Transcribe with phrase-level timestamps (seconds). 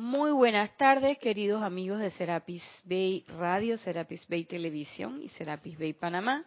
[0.00, 5.92] Muy buenas tardes, queridos amigos de Serapis Bay Radio, Serapis Bay Televisión y Serapis Bay
[5.92, 6.46] Panamá.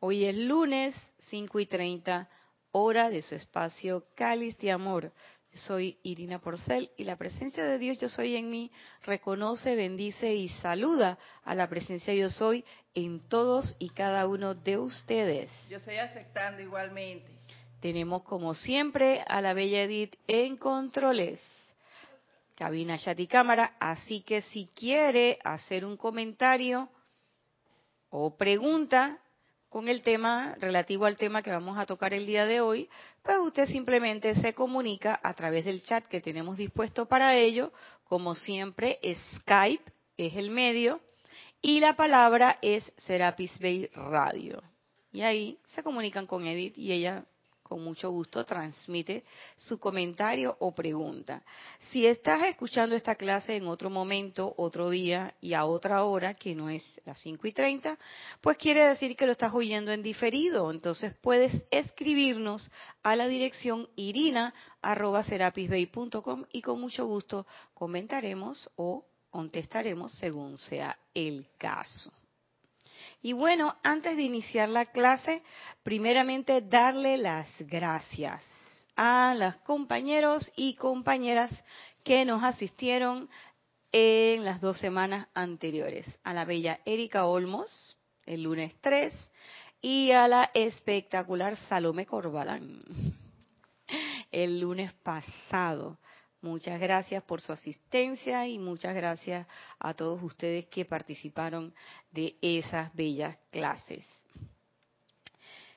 [0.00, 0.94] Hoy es lunes
[1.30, 2.28] 5 y 30,
[2.72, 5.14] hora de su espacio Cáliz de Amor.
[5.50, 8.70] Soy Irina Porcel y la presencia de Dios Yo Soy en mí
[9.02, 14.76] reconoce, bendice y saluda a la presencia Yo Soy en todos y cada uno de
[14.76, 15.50] ustedes.
[15.70, 17.30] Yo estoy aceptando igualmente.
[17.80, 21.40] Tenemos como siempre a la bella Edith en controles
[22.60, 23.74] cabina, chat y cámara.
[23.80, 26.90] Así que si quiere hacer un comentario
[28.10, 29.18] o pregunta
[29.70, 32.86] con el tema relativo al tema que vamos a tocar el día de hoy,
[33.22, 37.72] pues usted simplemente se comunica a través del chat que tenemos dispuesto para ello.
[38.04, 38.98] Como siempre,
[39.36, 41.00] Skype es el medio
[41.62, 44.62] y la palabra es Serapis Bay Radio.
[45.12, 47.24] Y ahí se comunican con Edith y ella
[47.70, 49.22] con mucho gusto transmite
[49.54, 51.44] su comentario o pregunta.
[51.78, 56.56] Si estás escuchando esta clase en otro momento, otro día y a otra hora, que
[56.56, 57.96] no es las 5 y 30,
[58.40, 60.72] pues quiere decir que lo estás oyendo en diferido.
[60.72, 62.68] Entonces puedes escribirnos
[63.04, 72.10] a la dirección irina.serapisbay.com y con mucho gusto comentaremos o contestaremos según sea el caso.
[73.22, 75.42] Y bueno, antes de iniciar la clase,
[75.82, 78.42] primeramente darle las gracias
[78.96, 81.50] a los compañeros y compañeras
[82.02, 83.28] que nos asistieron
[83.92, 86.06] en las dos semanas anteriores.
[86.24, 89.12] A la bella Erika Olmos, el lunes 3,
[89.82, 92.80] y a la espectacular Salome Corbalán,
[94.30, 95.98] el lunes pasado.
[96.42, 99.46] Muchas gracias por su asistencia y muchas gracias
[99.78, 101.74] a todos ustedes que participaron
[102.10, 104.06] de esas bellas clases.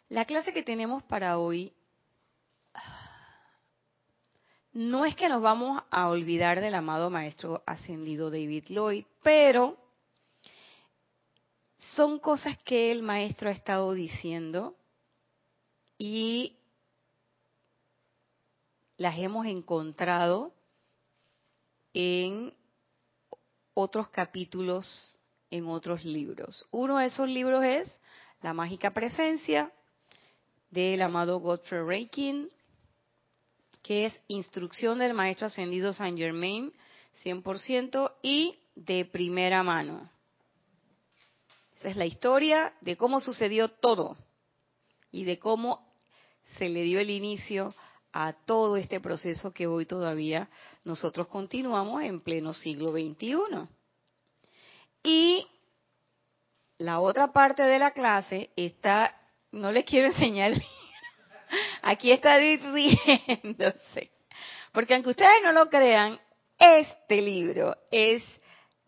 [0.08, 1.73] La clase que tenemos para hoy
[4.72, 9.78] no es que nos vamos a olvidar del amado maestro ascendido David Lloyd, pero
[11.95, 14.78] son cosas que el maestro ha estado diciendo
[15.97, 16.57] y
[19.03, 20.53] las hemos encontrado
[21.94, 22.53] en
[23.74, 25.19] otros capítulos,
[25.52, 26.66] en otros libros.
[26.72, 28.00] Uno de esos libros es
[28.42, 29.74] La mágica presencia
[30.72, 32.50] del amado Godfrey Reikin,
[33.81, 36.72] que es Instrucción del Maestro Ascendido Saint Germain,
[37.25, 40.09] 100% y de primera mano.
[41.80, 44.16] Esa es la historia de cómo sucedió todo
[45.12, 45.94] y de cómo
[46.58, 47.75] se le dio el inicio
[48.13, 50.47] a todo este proceso que hoy todavía
[50.84, 53.68] nosotros continuamos en pleno siglo XXI.
[55.03, 55.47] Y
[56.78, 59.16] la otra parte de la clase está,
[59.51, 60.51] no les quiero enseñar,
[61.81, 64.12] aquí está riéndose,
[64.72, 66.19] porque aunque ustedes no lo crean,
[66.57, 68.24] este libro es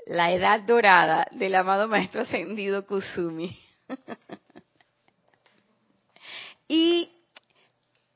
[0.05, 3.59] La Edad Dorada del amado Maestro Ascendido Kusumi.
[6.67, 7.14] y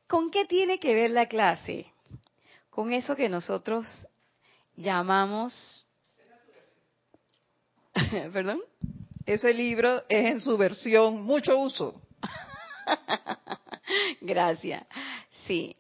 [0.10, 1.86] ¿Con qué tiene que ver la clase?
[2.72, 3.86] Con eso que nosotros
[4.76, 5.86] llamamos...
[8.34, 8.60] ¿Perdón?
[9.28, 12.02] Ese libro es en su versión mucho uso.
[14.22, 14.84] Gracias.
[15.46, 15.76] Sí.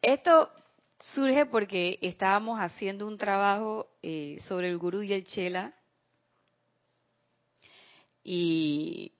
[0.00, 0.52] Esto
[1.00, 5.72] surge porque estábamos haciendo un trabajo eh, sobre el gurú y el chela
[8.22, 9.10] y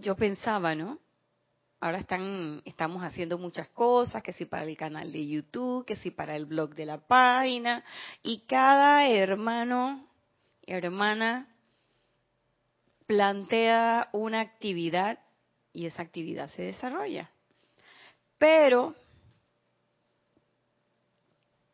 [0.00, 0.98] yo pensaba, ¿no?
[1.80, 6.10] Ahora están, estamos haciendo muchas cosas, que si para el canal de YouTube, que si
[6.10, 7.84] para el blog de la página,
[8.22, 10.08] y cada hermano,
[10.66, 11.54] hermana,
[13.06, 15.20] plantea una actividad
[15.72, 17.30] y esa actividad se desarrolla.
[18.38, 18.94] Pero,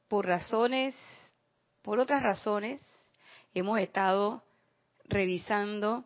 [0.06, 0.94] por razones,
[1.80, 2.82] por otras razones,
[3.54, 4.44] hemos estado
[5.04, 6.04] revisando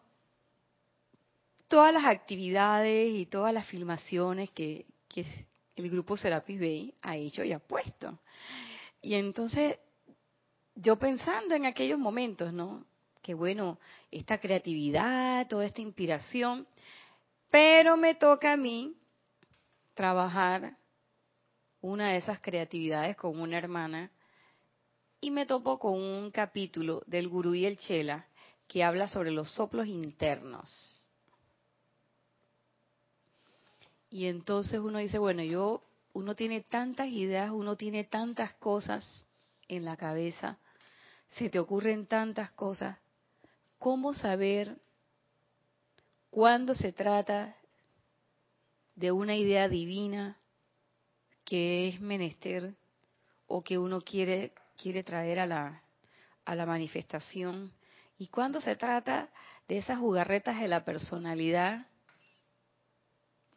[1.68, 4.86] todas las actividades y todas las filmaciones que,
[5.76, 8.18] el grupo Serapis Bay ha hecho y ha puesto.
[9.00, 9.76] Y entonces,
[10.74, 12.84] yo pensando en aquellos momentos, ¿no?
[13.22, 13.78] Que bueno,
[14.10, 16.66] esta creatividad, toda esta inspiración,
[17.50, 18.96] pero me toca a mí
[19.94, 20.76] trabajar
[21.80, 24.10] una de esas creatividades con una hermana
[25.20, 28.26] y me topo con un capítulo del Gurú y el Chela
[28.66, 30.97] que habla sobre los soplos internos.
[34.10, 35.82] Y entonces uno dice, bueno, yo,
[36.12, 39.28] uno tiene tantas ideas, uno tiene tantas cosas
[39.68, 40.58] en la cabeza,
[41.28, 42.98] se te ocurren tantas cosas,
[43.78, 44.78] ¿cómo saber
[46.30, 47.54] cuándo se trata
[48.94, 50.36] de una idea divina
[51.44, 52.74] que es menester
[53.46, 55.82] o que uno quiere quiere traer a la
[56.44, 57.72] a la manifestación.
[58.18, 59.28] Y cuando se trata
[59.68, 61.86] de esas jugarretas de la personalidad,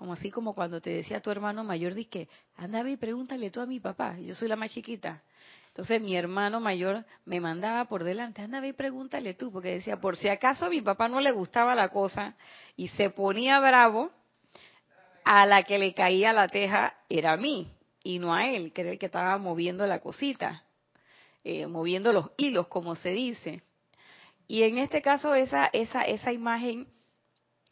[0.01, 2.27] como así como cuando te decía tu hermano mayor, di que,
[2.57, 5.21] anda y pregúntale tú a mi papá, yo soy la más chiquita.
[5.67, 10.17] Entonces mi hermano mayor me mandaba por delante, anda y pregúntale tú, porque decía, por
[10.17, 12.35] si acaso a mi papá no le gustaba la cosa
[12.75, 14.09] y se ponía bravo,
[15.23, 17.71] a la que le caía la teja era a mí
[18.03, 20.63] y no a él, que era el que estaba moviendo la cosita,
[21.43, 23.61] eh, moviendo los hilos, como se dice.
[24.47, 26.87] Y en este caso esa, esa, esa imagen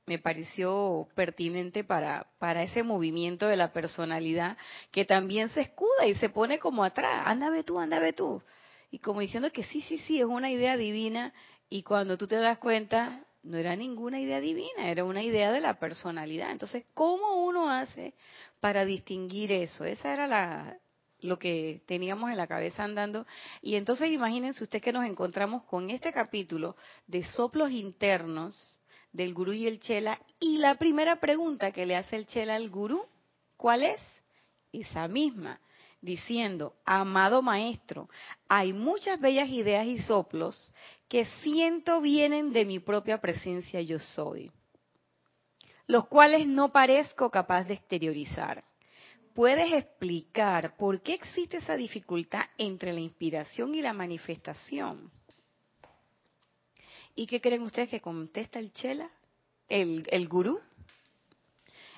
[0.10, 4.58] me pareció pertinente para, para ese movimiento de la personalidad
[4.90, 8.42] que también se escuda y se pone como atrás, anda ve tú, anda ve tú.
[8.90, 11.32] Y como diciendo que sí, sí, sí, es una idea divina
[11.70, 15.60] y cuando tú te das cuenta, no era ninguna idea divina, era una idea de
[15.60, 16.50] la personalidad.
[16.50, 18.16] Entonces, ¿cómo uno hace
[18.60, 19.86] para distinguir eso?
[19.86, 20.76] Esa era la,
[21.22, 23.28] lo que teníamos en la cabeza andando.
[23.62, 28.79] Y entonces imagínense usted que nos encontramos con este capítulo de soplos internos
[29.12, 30.20] del gurú y el chela.
[30.40, 33.06] Y la primera pregunta que le hace el chela al gurú,
[33.58, 34.02] ¿cuál es?
[34.72, 35.60] Esa misma,
[36.02, 38.10] diciendo, amado maestro,
[38.48, 40.74] hay muchas bellas ideas y soplos
[41.08, 44.52] que siento vienen de mi propia presencia yo soy,
[45.88, 48.64] los cuales no parezco capaz de exteriorizar.
[49.34, 55.12] ¿Puedes explicar por qué existe esa dificultad entre la inspiración y la manifestación?
[57.20, 59.12] ¿Y qué creen ustedes que contesta el Chela?
[59.68, 60.58] El, el gurú.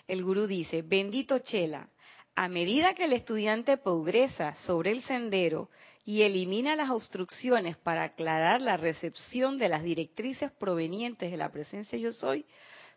[0.07, 1.89] El gurú dice, bendito Chela,
[2.33, 5.69] a medida que el estudiante progresa sobre el sendero
[6.05, 11.99] y elimina las obstrucciones para aclarar la recepción de las directrices provenientes de la presencia
[11.99, 12.43] yo soy,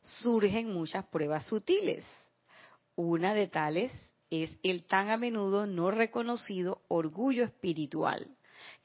[0.00, 2.06] surgen muchas pruebas sutiles.
[2.96, 3.92] Una de tales
[4.30, 8.34] es el tan a menudo no reconocido orgullo espiritual,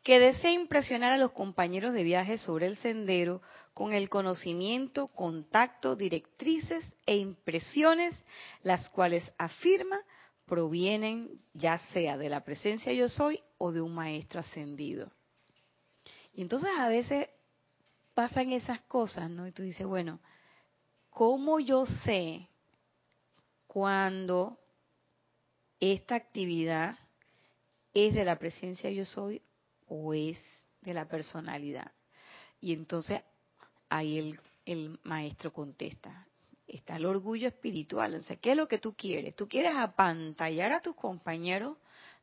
[0.04, 3.42] que desea impresionar a los compañeros de viaje sobre el sendero
[3.74, 8.16] con el conocimiento, contacto, directrices e impresiones,
[8.64, 10.00] las cuales afirma
[10.46, 15.12] provienen ya sea de la presencia yo soy o de un maestro ascendido.
[16.34, 17.28] Y entonces a veces
[18.14, 19.48] pasan esas cosas, ¿no?
[19.48, 20.20] Y tú dices, bueno,
[21.10, 22.50] ¿cómo yo sé
[23.68, 24.58] cuando
[25.80, 26.98] esta actividad
[27.94, 29.42] es de la presencia yo soy
[29.90, 30.40] o es
[30.82, 31.92] de la personalidad.
[32.62, 33.22] Y entonces
[33.90, 36.28] ahí el, el maestro contesta,
[36.68, 38.16] está el orgullo espiritual.
[38.16, 39.36] O sea, ¿qué es lo que tú quieres?
[39.36, 41.78] ¿Tú quieres apantallar a tus compañeros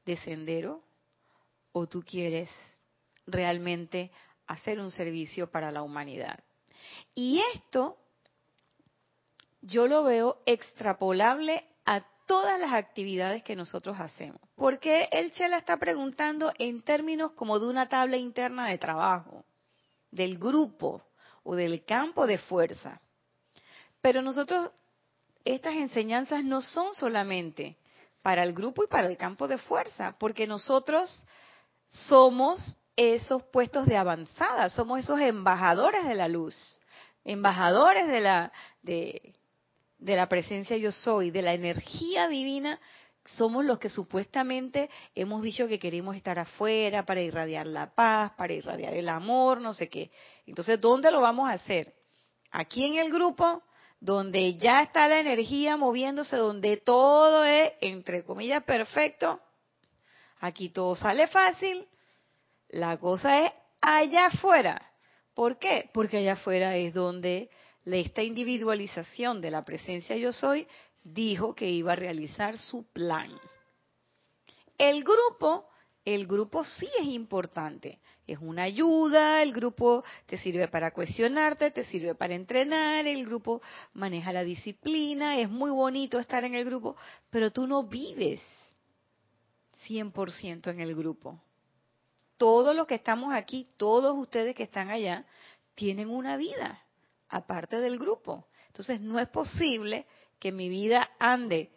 [0.05, 0.83] de sendero
[1.73, 2.49] o tú quieres
[3.27, 4.11] realmente
[4.47, 6.39] hacer un servicio para la humanidad?
[7.15, 7.99] Y esto
[9.61, 11.65] yo lo veo extrapolable
[12.27, 14.41] todas las actividades que nosotros hacemos.
[14.57, 19.45] Porque el Chela está preguntando en términos como de una tabla interna de trabajo,
[20.11, 21.03] del grupo
[21.45, 23.01] o del campo de fuerza.
[24.03, 24.71] Pero nosotros,
[25.45, 27.77] estas enseñanzas no son solamente
[28.23, 31.25] para el grupo y para el campo de fuerza, porque nosotros
[32.09, 36.81] somos esos puestos de avanzada, somos esos embajadores de la luz,
[37.25, 38.53] embajadores de la
[38.83, 39.36] de,
[40.07, 42.79] de la presencia yo soy, de la energía divina,
[43.25, 48.53] somos los que supuestamente hemos dicho que queremos estar afuera para irradiar la paz, para
[48.53, 50.13] irradiar el amor, no sé qué.
[50.47, 51.93] Entonces, ¿dónde lo vamos a hacer?
[52.53, 53.65] Aquí en el grupo,
[53.99, 59.41] donde ya está la energía moviéndose, donde todo es, entre comillas, perfecto.
[60.39, 61.85] Aquí todo sale fácil.
[62.69, 64.81] La cosa es allá afuera.
[65.35, 65.91] ¿Por qué?
[65.93, 67.51] Porque allá afuera es donde
[67.95, 70.67] esta individualización de la presencia yo soy
[71.05, 73.31] dijo que iba a realizar su plan.
[74.77, 75.69] El grupo,
[76.05, 78.01] el grupo sí es importante.
[78.27, 83.63] Es una ayuda, el grupo te sirve para cuestionarte, te sirve para entrenar, el grupo
[83.93, 86.97] maneja la disciplina, es muy bonito estar en el grupo,
[87.31, 88.43] pero tú no vives
[89.89, 91.41] 100% en el grupo.
[92.37, 95.25] Todos los que estamos aquí, todos ustedes que están allá,
[95.77, 96.86] tienen una vida
[97.29, 98.47] aparte del grupo.
[98.69, 100.07] Entonces no es posible
[100.39, 101.71] que mi vida ande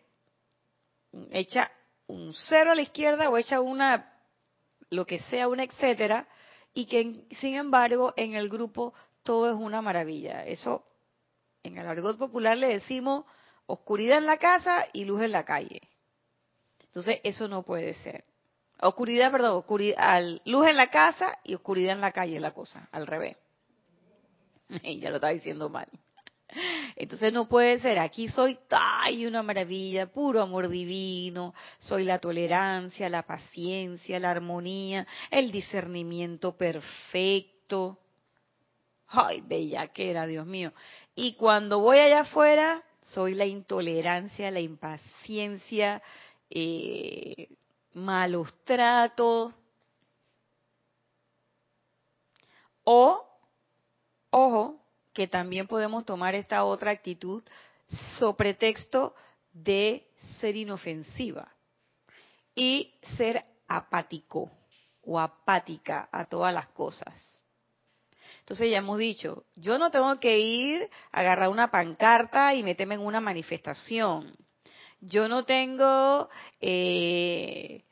[1.31, 1.71] hecha
[2.07, 4.13] un cero a la izquierda o hecha una,
[4.89, 6.27] lo que sea, una etcétera,
[6.73, 10.45] y que sin embargo en el grupo todo es una maravilla.
[10.45, 10.85] Eso
[11.63, 13.25] en el argot popular le decimos
[13.65, 15.81] oscuridad en la casa y luz en la calle.
[16.83, 18.25] Entonces eso no puede ser.
[18.81, 23.05] Oscuridad, perdón, oscuridad, luz en la casa y oscuridad en la calle la cosa, al
[23.05, 23.37] revés.
[24.99, 25.87] ya lo estaba diciendo mal.
[26.95, 33.07] Entonces no puede ser, aquí soy ay, una maravilla, puro amor divino, soy la tolerancia,
[33.07, 37.99] la paciencia, la armonía, el discernimiento perfecto.
[39.07, 40.73] Ay, bella que era, Dios mío.
[41.15, 46.01] Y cuando voy allá afuera, soy la intolerancia, la impaciencia,
[46.49, 47.49] eh,
[47.93, 49.53] malos tratos.
[52.83, 53.28] O,
[54.29, 54.81] ojo,
[55.13, 57.43] que también podemos tomar esta otra actitud
[58.19, 59.15] so pretexto
[59.51, 60.07] de
[60.39, 61.51] ser inofensiva
[62.55, 64.49] y ser apático
[65.03, 67.13] o apática a todas las cosas.
[68.41, 72.95] Entonces ya hemos dicho, yo no tengo que ir a agarrar una pancarta y meterme
[72.95, 74.35] en una manifestación.
[75.01, 77.83] Yo no tengo eh,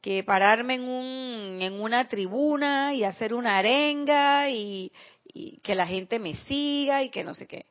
[0.00, 4.92] que pararme en, un, en una tribuna y hacer una arenga y,
[5.32, 7.66] y que la gente me siga y que no sé qué.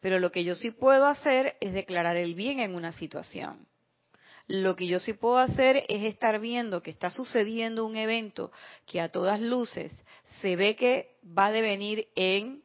[0.00, 3.66] Pero lo que yo sí puedo hacer es declarar el bien en una situación.
[4.46, 8.50] Lo que yo sí puedo hacer es estar viendo que está sucediendo un evento
[8.86, 9.92] que a todas luces
[10.40, 12.62] se ve que va a devenir en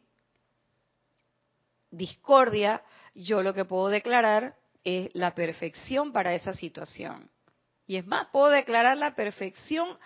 [1.92, 2.82] discordia.
[3.14, 7.30] Yo lo que puedo declarar es la perfección para esa situación.
[7.86, 9.98] Y es más, puedo declarar la perfección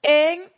[0.00, 0.50] en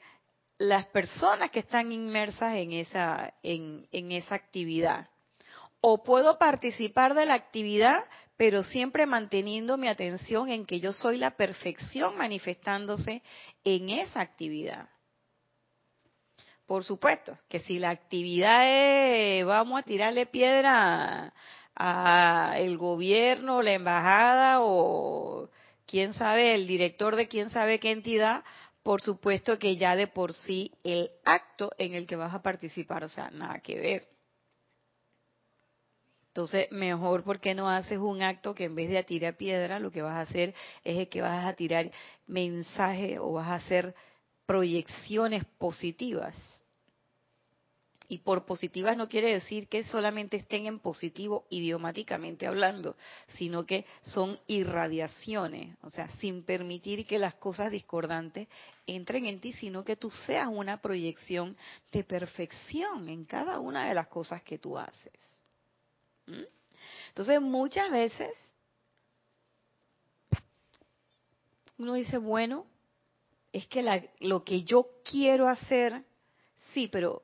[0.59, 5.09] las personas que están inmersas en esa, en, esa actividad.
[5.81, 8.05] O puedo participar de la actividad,
[8.37, 13.23] pero siempre manteniendo mi atención en que yo soy la perfección manifestándose
[13.63, 14.89] en esa actividad.
[16.67, 21.33] Por supuesto, que si la actividad es vamos a tirarle piedra
[21.77, 25.49] a el gobierno, la embajada o
[25.87, 28.45] quién sabe, el director de quién sabe qué entidad,
[28.83, 33.05] por supuesto que ya de por sí el acto en el que vas a participar,
[33.05, 34.09] o sea, nada que ver.
[36.29, 40.03] Entonces, mejor porque no haces un acto que en vez de tirar piedra, lo que
[40.03, 40.55] vas a hacer
[40.85, 41.91] es que vas a tirar
[42.27, 43.95] mensaje o vas a hacer
[44.47, 46.37] proyecciones positivas
[48.09, 52.97] y por positivas no quiere decir que solamente estén en positivo idiomáticamente hablando,
[53.37, 58.49] sino que son irradiaciones, o sea, sin permitir que las cosas discordantes
[58.87, 61.57] entren en ti, sino que tú seas una proyección
[61.93, 65.13] de perfección en cada una de las cosas que tú haces.
[66.27, 66.45] ¿Mm?
[67.09, 68.33] Entonces, muchas veces
[71.77, 72.67] uno dice, bueno,
[73.53, 73.83] es que
[74.21, 76.03] lo que yo quiero hacer,
[76.73, 77.23] sí, pero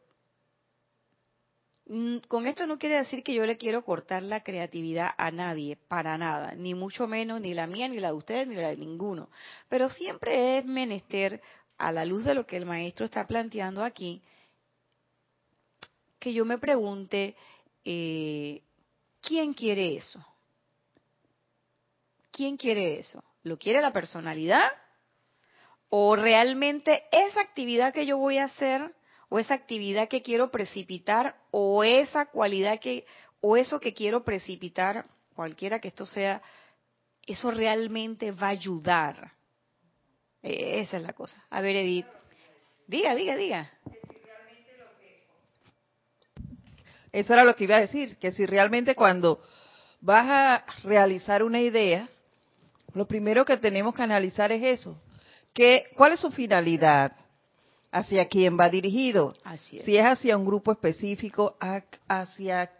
[2.28, 6.16] con esto no quiere decir que yo le quiero cortar la creatividad a nadie, para
[6.16, 9.28] nada, ni mucho menos, ni la mía, ni la de ustedes, ni la de ninguno.
[9.68, 11.42] Pero siempre es menester,
[11.78, 14.22] a la luz de lo que el maestro está planteando aquí,
[16.18, 17.36] que yo me pregunte,
[17.84, 18.62] eh,
[19.20, 20.24] ¿quién quiere eso?
[22.30, 23.22] ¿Quién quiere eso?
[23.42, 24.70] ¿Lo quiere la personalidad?
[25.90, 28.94] ¿O realmente esa actividad que yo voy a hacer
[29.28, 33.04] o esa actividad que quiero precipitar o esa cualidad que
[33.40, 36.40] o eso que quiero precipitar, cualquiera que esto sea,
[37.26, 39.32] eso realmente va a ayudar.
[40.42, 41.44] E, esa es la cosa.
[41.50, 42.06] A ver, Edith.
[42.86, 43.70] Diga, diga, diga.
[47.12, 49.40] Eso era lo que iba a decir, que si realmente cuando
[50.00, 52.08] vas a realizar una idea,
[52.92, 55.00] lo primero que tenemos que analizar es eso.
[55.52, 57.12] Que, ¿Cuál es su finalidad?
[57.94, 59.34] Hacia quién va dirigido.
[59.84, 61.56] Si es hacia un grupo específico,
[62.08, 62.72] hacia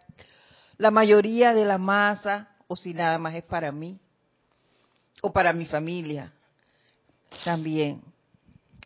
[0.77, 3.97] la mayoría de la masa, o si nada más es para mí,
[5.21, 6.33] o para mi familia
[7.45, 8.01] también.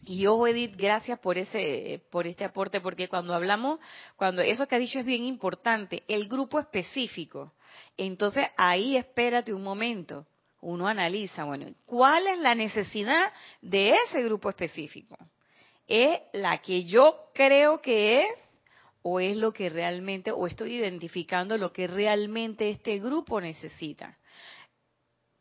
[0.06, 3.80] Y yo, Edith, gracias por ese, por este aporte, porque cuando hablamos,
[4.16, 7.54] cuando eso que ha dicho es bien importante, el grupo específico.
[7.98, 10.28] Entonces ahí espérate un momento,
[10.62, 13.34] uno analiza, bueno, ¿cuál es la necesidad
[13.64, 15.18] de ese grupo específico?
[15.90, 18.40] ¿Es la que yo creo que es
[19.02, 24.18] o es lo que realmente, o estoy identificando lo que realmente este grupo necesita?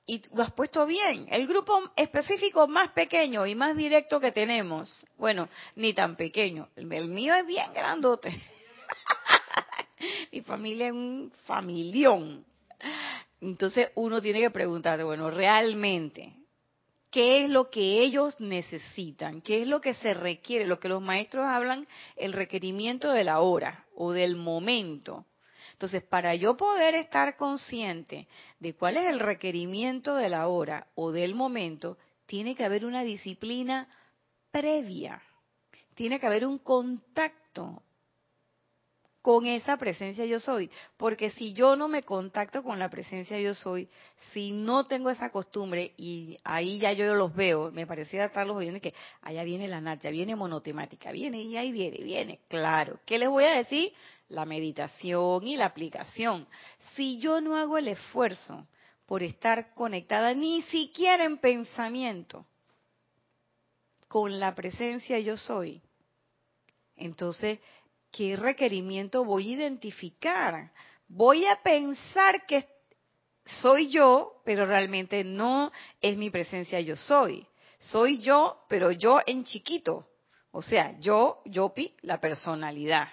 [0.09, 1.29] y lo has puesto bien.
[1.31, 6.87] El grupo específico más pequeño y más directo que tenemos, bueno, ni tan pequeño, el,
[6.87, 8.31] mío es bien grandote.
[10.33, 12.45] Mi familia es un familión.
[13.41, 16.33] Entonces uno tiene que preguntar, bueno, realmente,
[17.11, 21.03] qué es lo que ellos necesitan, qué es lo que se requiere, lo que los
[21.03, 21.87] maestros hablan,
[22.17, 25.25] el requerimiento de la hora o del momento.
[25.73, 28.27] Entonces, para yo poder estar consciente
[28.59, 33.05] de cuál es el requerimiento de la hora o del momento, tiene que haber una
[33.05, 33.89] disciplina
[34.51, 35.23] previa,
[35.95, 37.83] tiene que haber un contacto
[39.29, 40.71] con esa presencia yo soy.
[40.97, 43.87] Porque si yo no me contacto con la presencia yo soy,
[44.33, 48.81] si no tengo esa costumbre, y ahí ya yo los veo, me parecía estarlos oyendo
[48.81, 53.01] que allá viene la Nat, viene monotemática, viene y ahí viene, viene, claro.
[53.05, 53.93] ¿Qué les voy a decir?
[54.31, 56.49] La meditación y la aplicación.
[56.95, 58.67] Si yo no hago el esfuerzo
[59.05, 62.47] por estar conectada ni siquiera en pensamiento
[64.09, 65.83] con la presencia yo soy,
[66.97, 67.61] entonces
[68.11, 70.73] ¿qué requerimiento voy a identificar?
[71.09, 72.67] Voy a pensar que
[73.63, 77.47] soy yo, pero realmente no es mi presencia yo soy.
[77.79, 80.07] Soy yo, pero yo en chiquito.
[80.51, 83.09] O sea, yo, Yopi, la personalidad.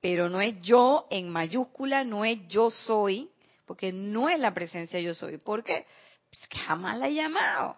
[0.00, 3.30] Pero no es yo en mayúscula, no es yo soy,
[3.66, 5.38] porque no es la presencia yo soy.
[5.38, 5.86] ¿Por qué?
[6.30, 7.76] Pues que jamás la he llamado.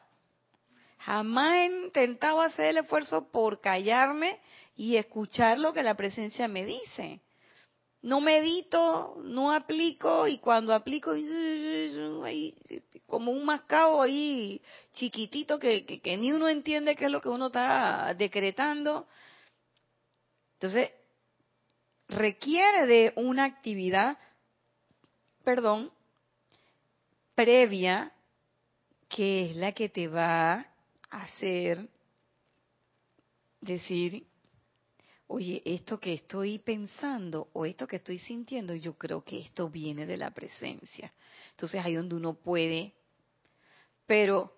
[0.99, 4.39] Jamás he intentado hacer el esfuerzo por callarme
[4.81, 7.21] y escuchar lo que la presencia me dice.
[8.01, 11.13] No medito, no aplico y cuando aplico
[13.05, 14.63] como un mascabo ahí
[14.95, 19.07] chiquitito que, que, ni uno entiende qué es lo que uno está decretando.
[20.55, 20.93] Entonces,
[22.09, 24.17] requiere de una actividad,
[25.45, 25.93] perdón,
[27.35, 28.15] previa,
[29.11, 30.55] que es la que te va
[31.11, 31.87] a hacer
[33.61, 34.30] decir,
[35.33, 40.05] oye, esto que estoy pensando o esto que estoy sintiendo, yo creo que esto viene
[40.05, 41.13] de la presencia.
[41.53, 42.95] Entonces ahí donde uno puede,
[44.07, 44.53] pero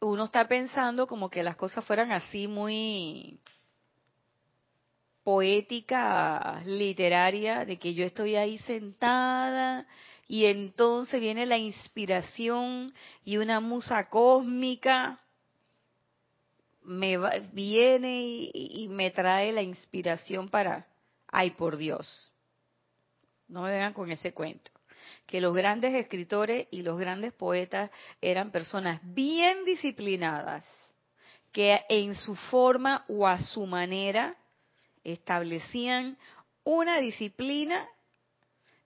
[0.00, 3.38] uno está pensando como que las cosas fueran así muy
[5.22, 9.86] poética, literaria, de que yo estoy ahí sentada
[10.26, 15.20] y entonces viene la inspiración y una musa cósmica
[16.84, 17.18] me
[17.52, 20.86] viene y, me trae la inspiración para,
[21.28, 22.32] ay por Dios,
[23.48, 24.70] no me vengan con ese cuento,
[25.26, 30.66] que los grandes escritores y los grandes poetas eran personas bien disciplinadas,
[31.52, 34.36] que en su forma o a su manera
[35.04, 36.18] establecían
[36.64, 37.86] una disciplina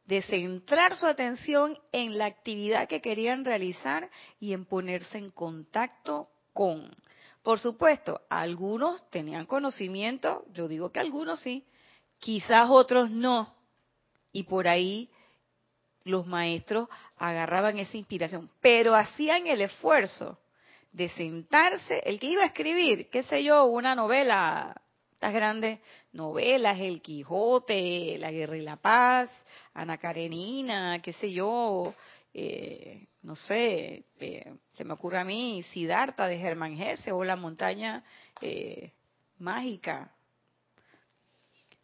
[0.05, 6.29] de centrar su atención en la actividad que querían realizar y en ponerse en contacto
[6.53, 6.91] con.
[7.43, 11.65] Por supuesto, algunos tenían conocimiento, yo digo que algunos sí,
[12.19, 13.55] quizás otros no.
[14.33, 15.11] Y por ahí
[16.05, 20.39] los maestros agarraban esa inspiración, pero hacían el esfuerzo
[20.93, 24.75] de sentarse, el que iba a escribir, qué sé yo, una novela,
[25.13, 25.81] estas grandes
[26.13, 29.29] novelas, El Quijote, La Guerra y la Paz,
[29.75, 31.95] Ana Karenina, qué sé yo,
[32.35, 37.37] eh, no sé, eh, se me ocurre a mí Siddhartha de Germán Gese o La
[37.37, 38.05] montaña
[38.41, 38.93] eh,
[39.39, 40.13] mágica.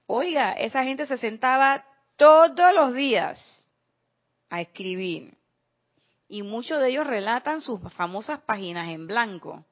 [0.06, 1.84] Oiga, esa gente se sentaba
[2.16, 3.70] todos los días
[4.50, 5.34] a escribir
[6.28, 9.64] y muchos de ellos relatan sus famosas páginas en blanco,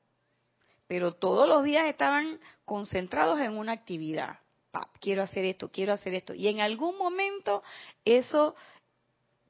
[0.87, 4.39] pero todos los días estaban concentrados en una actividad.
[5.01, 6.35] quiero hacer esto, quiero hacer esto.
[6.35, 7.63] Y en algún momento
[8.05, 8.55] eso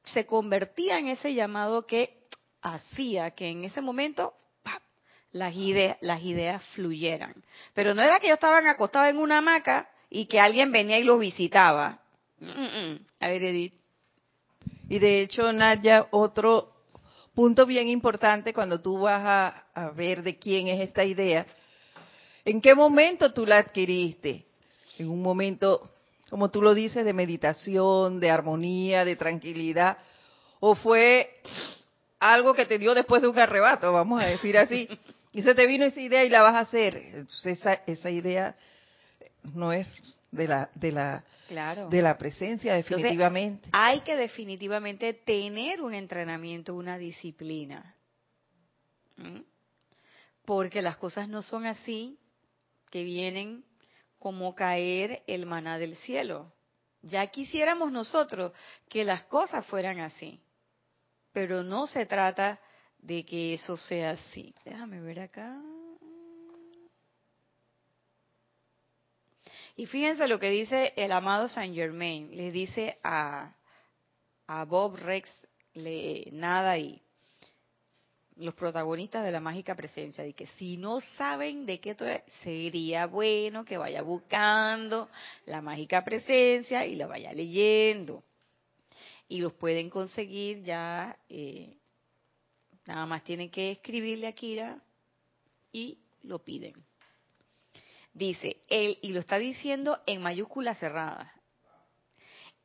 [0.04, 2.22] se convertía en ese llamado que
[2.60, 4.34] hacía que en ese momento
[5.32, 7.34] las, ideas, las ideas fluyeran.
[7.74, 11.04] Pero no era que ellos estaban acostados en una hamaca y que alguien venía y
[11.04, 12.00] los visitaba.
[13.20, 13.74] A ver, Edith.
[14.88, 16.72] Y de hecho, Nadia, otro
[17.34, 21.46] punto bien importante cuando tú vas a, a ver de quién es esta idea,
[22.44, 24.44] ¿en qué momento tú la adquiriste?
[24.98, 25.91] En un momento
[26.32, 29.98] como tú lo dices, de meditación, de armonía, de tranquilidad,
[30.60, 31.28] o fue
[32.18, 34.88] algo que te dio después de un arrebato, vamos a decir así,
[35.32, 37.26] y se te vino esa idea y la vas a hacer.
[37.44, 38.56] esa, esa idea
[39.52, 39.86] no es
[40.30, 41.22] de la de la
[41.90, 43.68] de la presencia definitivamente.
[43.70, 47.94] hay que definitivamente tener un entrenamiento, una disciplina.
[50.46, 52.16] Porque las cosas no son así
[52.88, 53.64] que vienen
[54.22, 56.52] como caer el maná del cielo.
[57.02, 58.52] Ya quisiéramos nosotros
[58.88, 60.40] que las cosas fueran así,
[61.32, 62.60] pero no se trata
[62.98, 64.54] de que eso sea así.
[64.64, 65.60] Déjame ver acá.
[69.74, 72.30] Y fíjense lo que dice el amado Saint Germain.
[72.36, 73.56] Le dice a,
[74.46, 75.28] a Bob Rex,
[75.74, 77.02] le, nada y
[78.36, 81.96] los protagonistas de la mágica presencia, de que si no saben de qué
[82.42, 85.08] sería bueno que vaya buscando
[85.46, 88.24] la mágica presencia y la vaya leyendo.
[89.28, 91.76] Y los pueden conseguir ya, eh,
[92.86, 94.78] nada más tienen que escribirle a Kira
[95.72, 96.74] y lo piden.
[98.14, 101.32] Dice, él, y lo está diciendo en mayúscula cerrada,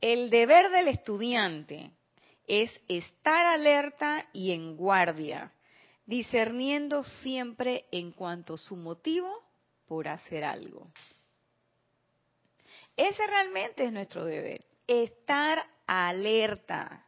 [0.01, 1.91] el deber del estudiante
[2.47, 5.51] es estar alerta y en guardia,
[6.07, 9.43] discerniendo siempre en cuanto a su motivo
[9.85, 10.89] por hacer algo.
[12.95, 17.05] Ese realmente es nuestro deber, estar alerta.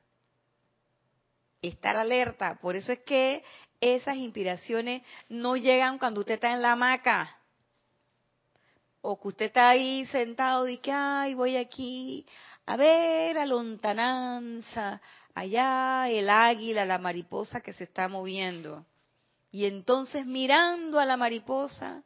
[1.62, 2.59] Estar alerta.
[2.62, 3.43] Por eso es que
[3.81, 7.38] esas inspiraciones no llegan cuando usted está en la hamaca.
[9.01, 12.25] O que usted está ahí sentado y que, ay, voy aquí
[12.65, 15.01] a ver a lontananza,
[15.39, 18.86] allá el águila, la mariposa que se está moviendo.
[19.52, 22.04] Y entonces mirando a la mariposa,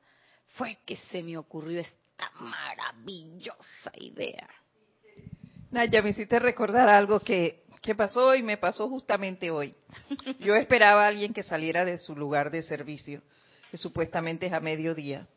[0.55, 4.47] fue que se me ocurrió esta maravillosa idea.
[5.71, 9.75] Naya, me hiciste recordar algo que, que pasó y me pasó justamente hoy.
[10.39, 13.21] Yo esperaba a alguien que saliera de su lugar de servicio,
[13.71, 15.27] que supuestamente es a mediodía,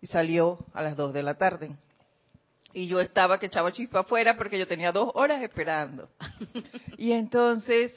[0.00, 1.76] y salió a las dos de la tarde.
[2.76, 6.10] Y yo estaba que echaba chispa afuera porque yo tenía dos horas esperando.
[6.98, 7.90] y entonces,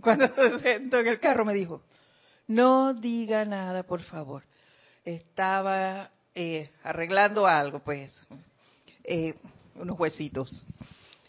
[0.00, 1.82] cuando se sentó en el carro, me dijo,
[2.46, 4.44] no diga nada, por favor.
[5.04, 8.12] Estaba eh, arreglando algo, pues,
[9.02, 9.34] eh,
[9.74, 10.68] unos huesitos.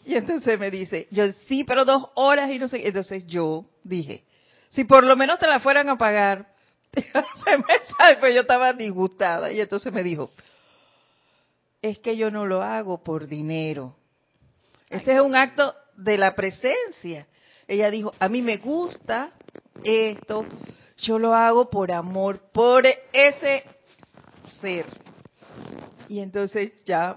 [0.04, 2.86] Y entonces me dice, yo sí, pero dos horas y no sé.
[2.86, 4.22] Entonces yo dije,
[4.68, 6.46] si por lo menos te la fueran a pagar,
[6.94, 9.50] se me pues yo estaba disgustada.
[9.50, 10.30] Y entonces me dijo,
[11.90, 13.96] es que yo no lo hago por dinero.
[14.90, 17.26] Ese es un acto de la presencia.
[17.68, 19.32] Ella dijo, a mí me gusta
[19.82, 20.46] esto,
[20.98, 23.64] yo lo hago por amor, por ese
[24.60, 24.86] ser.
[26.08, 27.16] Y entonces ya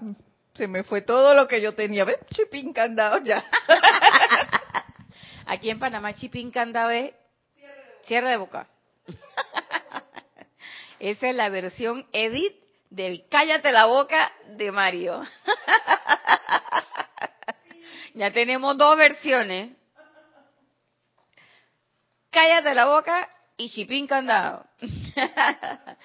[0.54, 2.04] se me fue todo lo que yo tenía.
[2.04, 2.18] ¿Ves?
[2.32, 3.44] Chipín candado ya.
[5.46, 7.12] Aquí en Panamá, chipín candado es
[8.04, 8.68] cierre de boca.
[11.00, 12.54] Esa es la versión edit
[12.90, 15.22] del cállate la boca de Mario.
[18.14, 19.76] ya tenemos dos versiones.
[22.30, 24.66] Cállate la boca y chipín candado.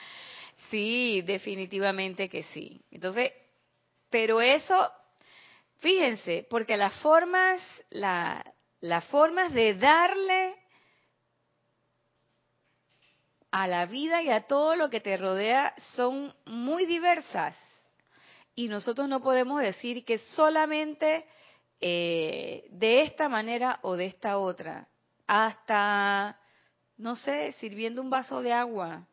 [0.69, 2.81] sí, definitivamente que sí.
[2.91, 3.31] Entonces,
[4.09, 4.91] pero eso,
[5.79, 8.43] fíjense, porque las formas, la,
[8.81, 10.55] las formas de darle
[13.55, 17.55] a la vida y a todo lo que te rodea son muy diversas.
[18.53, 21.25] Y nosotros no podemos decir que solamente
[21.79, 24.89] eh, de esta manera o de esta otra.
[25.25, 26.37] Hasta,
[26.97, 29.07] no sé, sirviendo un vaso de agua,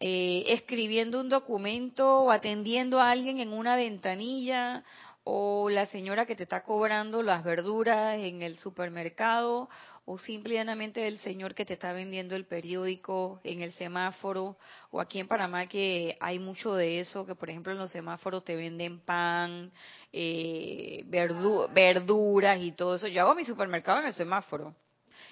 [0.00, 4.82] eh, escribiendo un documento o atendiendo a alguien en una ventanilla
[5.22, 9.68] o la señora que te está cobrando las verduras en el supermercado
[10.06, 14.56] o simplemente el señor que te está vendiendo el periódico en el semáforo,
[14.90, 18.44] o aquí en Panamá que hay mucho de eso, que por ejemplo en los semáforos
[18.44, 19.72] te venden pan,
[20.12, 23.06] eh, verduras y todo eso.
[23.08, 24.74] Yo hago mi supermercado en el semáforo.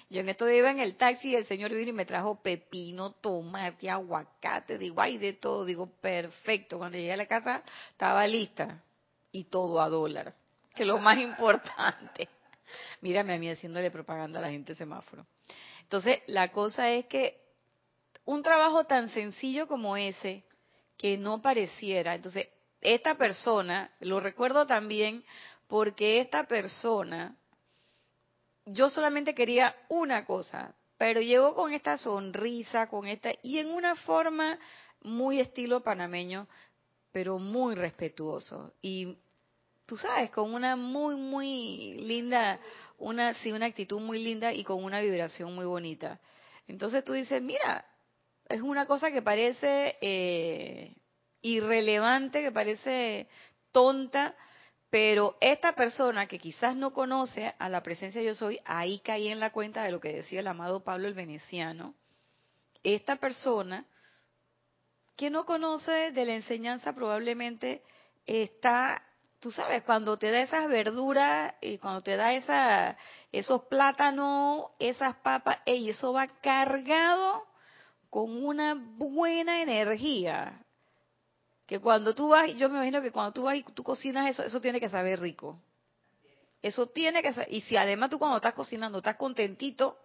[0.09, 3.11] Yo en esto iba en el taxi y el señor vino y me trajo pepino,
[3.13, 5.65] tomate, aguacate, digo, ay, de todo.
[5.65, 6.77] Digo, perfecto.
[6.77, 8.83] Cuando llegué a la casa estaba lista
[9.31, 10.35] y todo a dólar,
[10.75, 12.29] que es lo más importante.
[13.01, 15.25] Mírame a mí haciéndole propaganda a la gente semáforo.
[15.81, 17.41] Entonces, la cosa es que
[18.25, 20.43] un trabajo tan sencillo como ese,
[20.97, 22.47] que no pareciera, entonces,
[22.81, 25.23] esta persona, lo recuerdo también
[25.67, 27.35] porque esta persona,
[28.65, 33.95] yo solamente quería una cosa, pero llegó con esta sonrisa, con esta, y en una
[33.95, 34.59] forma
[35.01, 36.47] muy estilo panameño,
[37.11, 38.73] pero muy respetuoso.
[38.81, 39.17] Y
[39.93, 42.59] tú sabes, con una muy, muy linda,
[42.97, 46.19] una, sí, una actitud muy linda y con una vibración muy bonita.
[46.67, 47.85] Entonces tú dices, mira,
[48.49, 50.95] es una cosa que parece eh,
[51.43, 53.27] irrelevante, que parece
[53.71, 54.35] tonta,
[54.89, 59.39] pero esta persona que quizás no conoce a la presencia yo soy, ahí caí en
[59.39, 61.93] la cuenta de lo que decía el amado Pablo el Veneciano.
[62.81, 63.85] Esta persona
[65.15, 67.83] que no conoce de la enseñanza probablemente
[68.25, 69.03] está
[69.43, 72.97] tú sabes, cuando te da esas verduras y cuando te da esa,
[73.29, 77.45] esos plátanos, esas papas, eso va cargado
[78.09, 80.65] con una buena energía.
[81.65, 84.43] Que cuando tú vas, yo me imagino que cuando tú vas y tú cocinas eso,
[84.43, 85.61] eso tiene que saber rico.
[86.61, 89.97] Eso tiene que saber, y si además tú cuando estás cocinando estás contentito,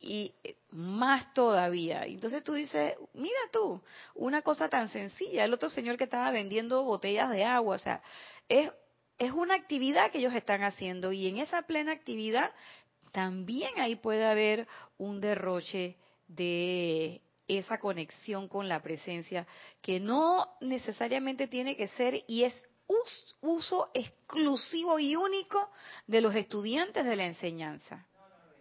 [0.00, 0.32] y
[0.70, 2.04] más todavía.
[2.04, 3.82] Entonces tú dices, mira tú,
[4.14, 8.00] una cosa tan sencilla, el otro señor que estaba vendiendo botellas de agua, o sea,
[8.48, 8.70] es,
[9.18, 12.52] es una actividad que ellos están haciendo y en esa plena actividad
[13.12, 14.66] también ahí puede haber
[14.98, 15.96] un derroche
[16.28, 19.46] de esa conexión con la presencia,
[19.80, 22.68] que no necesariamente tiene que ser y es
[23.40, 25.70] uso exclusivo y único
[26.06, 28.06] de los estudiantes de la enseñanza.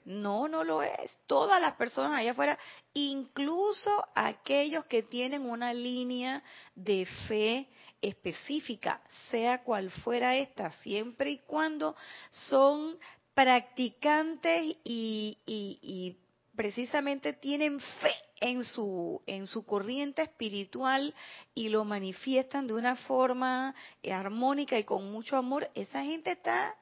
[0.05, 1.19] No, no lo es.
[1.27, 2.57] Todas las personas allá afuera,
[2.93, 6.43] incluso aquellos que tienen una línea
[6.75, 7.67] de fe
[8.01, 11.95] específica, sea cual fuera esta, siempre y cuando
[12.31, 12.97] son
[13.33, 16.17] practicantes y, y
[16.55, 21.13] precisamente tienen fe en su, en su corriente espiritual
[21.53, 26.75] y lo manifiestan de una forma eh, armónica y con mucho amor, esa gente está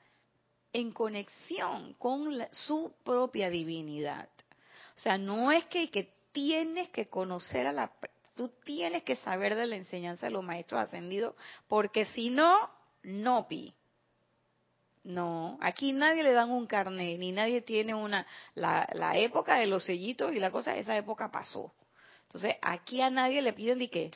[0.74, 4.30] en conexión con su propia divinidad.
[4.96, 7.92] O sea, no es que, que tienes que conocer a la...
[8.36, 11.36] Tú tienes que saber de la enseñanza de los maestros ascendidos,
[11.68, 12.70] porque si no,
[13.04, 13.74] no pi.
[15.04, 18.26] No, aquí nadie le dan un carnet, ni nadie tiene una...
[18.56, 21.74] La, la época de los sellitos y la cosa, esa época pasó.
[22.24, 24.12] Entonces, aquí a nadie le piden de qué.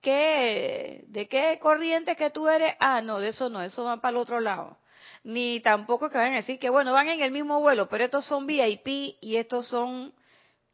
[0.00, 1.04] ¿Qué?
[1.08, 2.74] ¿De qué corriente que tú eres?
[2.78, 4.78] Ah, no, de eso no, eso va para el otro lado.
[5.24, 8.24] Ni tampoco que vayan a decir que, bueno, van en el mismo vuelo, pero estos
[8.24, 10.14] son VIP y estos son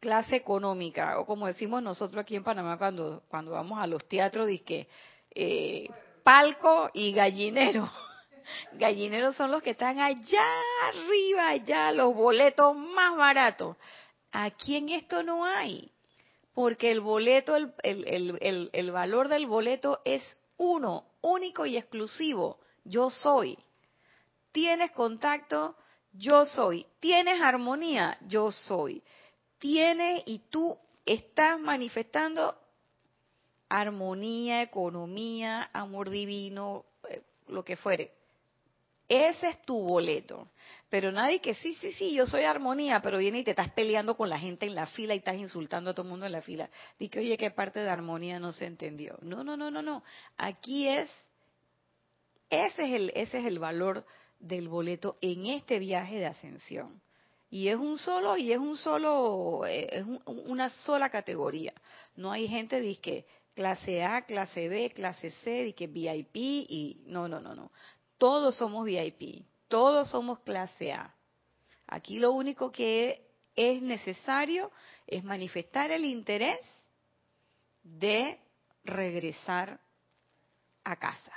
[0.00, 4.48] clase económica, o como decimos nosotros aquí en Panamá cuando, cuando vamos a los teatros,
[4.64, 4.88] que
[5.30, 5.88] eh,
[6.22, 7.90] palco y gallinero.
[8.72, 10.44] Gallineros son los que están allá
[10.88, 13.76] arriba, allá, los boletos más baratos.
[14.32, 15.90] Aquí en esto no hay,
[16.54, 20.22] porque el boleto, el, el, el, valor del boleto es
[20.56, 22.58] uno, único y exclusivo.
[22.84, 23.58] Yo soy.
[24.52, 25.76] ¿Tienes contacto?
[26.12, 26.86] Yo soy.
[27.00, 28.18] ¿Tienes armonía?
[28.26, 29.02] Yo soy.
[29.58, 32.56] ¿Tienes y tú estás manifestando
[33.68, 38.12] armonía, economía, amor divino, eh, lo que fuere.
[39.08, 40.48] Ese es tu boleto.
[40.88, 44.16] Pero nadie que sí, sí, sí, yo soy armonía, pero viene y te estás peleando
[44.16, 46.42] con la gente en la fila y estás insultando a todo el mundo en la
[46.42, 46.68] fila.
[46.98, 49.16] Dice oye, ¿qué parte de armonía no se entendió?
[49.22, 50.02] No, no, no, no, no.
[50.36, 51.08] Aquí es,
[52.50, 54.04] ese es el, ese es el valor
[54.40, 57.00] del boleto en este viaje de ascensión.
[57.48, 61.72] Y es un solo, y es un solo, eh, es una sola categoría.
[62.16, 67.40] No hay gente que clase A, clase B, clase C, que VIP y no, no,
[67.40, 67.70] no, no
[68.18, 71.14] todos somos VIP, todos somos clase A.
[71.86, 74.70] Aquí lo único que es necesario
[75.06, 76.60] es manifestar el interés
[77.82, 78.38] de
[78.84, 79.80] regresar
[80.84, 81.32] a casa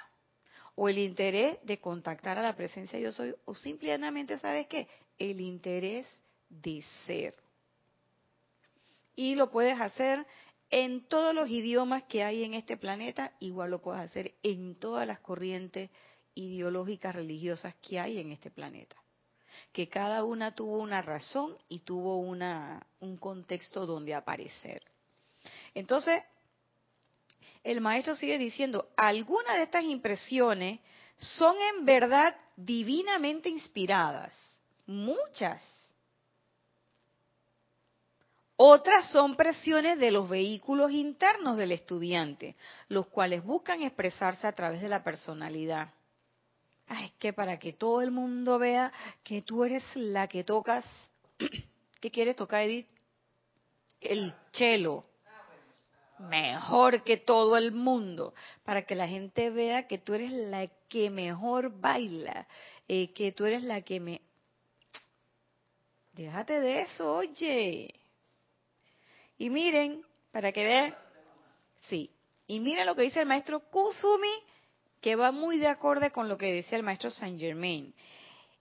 [0.75, 4.87] o el interés de contactar a la presencia yo soy o simplemente sabes qué
[5.19, 6.07] el interés
[6.49, 7.35] de ser.
[9.15, 10.25] Y lo puedes hacer
[10.69, 15.07] en todos los idiomas que hay en este planeta igual lo puedes hacer en todas
[15.07, 15.89] las corrientes
[16.35, 18.95] ideológicas religiosas que hay en este planeta,
[19.71, 24.83] que cada una tuvo una razón y tuvo una, un contexto donde aparecer.
[25.73, 26.23] Entonces,
[27.63, 30.79] el maestro sigue diciendo, algunas de estas impresiones
[31.17, 34.58] son en verdad divinamente inspiradas,
[34.89, 35.63] muchas.
[38.57, 42.57] Otras son presiones de los vehículos internos del estudiante,
[42.89, 45.93] los cuales buscan expresarse a través de la personalidad.
[46.87, 48.91] Ay, es que para que todo el mundo vea
[49.23, 50.83] que tú eres la que tocas,
[52.01, 52.87] ¿qué quieres tocar, Edith?
[54.01, 55.05] El chelo.
[56.17, 58.33] Mejor que todo el mundo,
[58.65, 62.45] para que la gente vea que tú eres la que mejor baila,
[62.89, 64.21] eh, que tú eres la que me...
[66.19, 67.95] Déjate de eso, oye.
[69.37, 70.03] Y miren,
[70.33, 70.93] para que vean,
[71.87, 72.11] sí,
[72.45, 74.27] y miren lo que dice el maestro Kusumi
[74.99, 77.93] que va muy de acorde con lo que decía el maestro Saint Germain.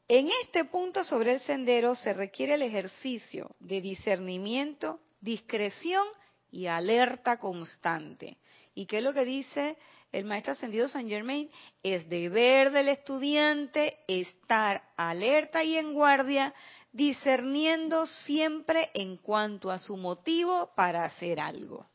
[0.07, 6.07] En este punto sobre el sendero se requiere el ejercicio de discernimiento, discreción
[6.53, 8.37] y alerta constante.
[8.73, 9.77] ¿Y qué es lo que dice
[10.12, 11.51] el maestro ascendido Saint Germain?
[11.83, 16.55] Es deber del estudiante estar alerta y en guardia,
[16.92, 21.87] discerniendo siempre en cuanto a su motivo para hacer algo.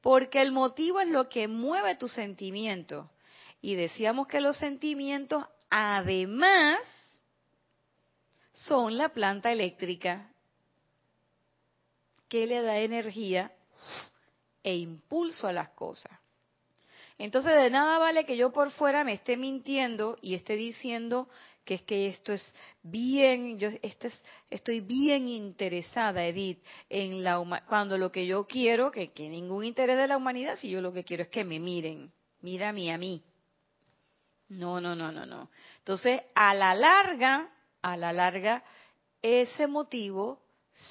[0.00, 3.10] Porque el motivo es lo que mueve tu sentimiento
[3.60, 6.78] y decíamos que los sentimientos, además,
[8.52, 10.30] son la planta eléctrica
[12.28, 13.52] que le da energía
[14.62, 16.12] e impulso a las cosas.
[17.16, 21.28] Entonces de nada vale que yo por fuera me esté mintiendo y esté diciendo
[21.68, 24.10] que es que esto es bien, yo este
[24.48, 29.98] estoy bien interesada, Edith, en la cuando lo que yo quiero, que, que ningún interés
[29.98, 33.22] de la humanidad, si yo lo que quiero es que me miren, mírame a mí.
[34.48, 35.50] No, no, no, no, no.
[35.80, 37.50] Entonces, a la larga,
[37.82, 38.64] a la larga,
[39.20, 40.40] ese motivo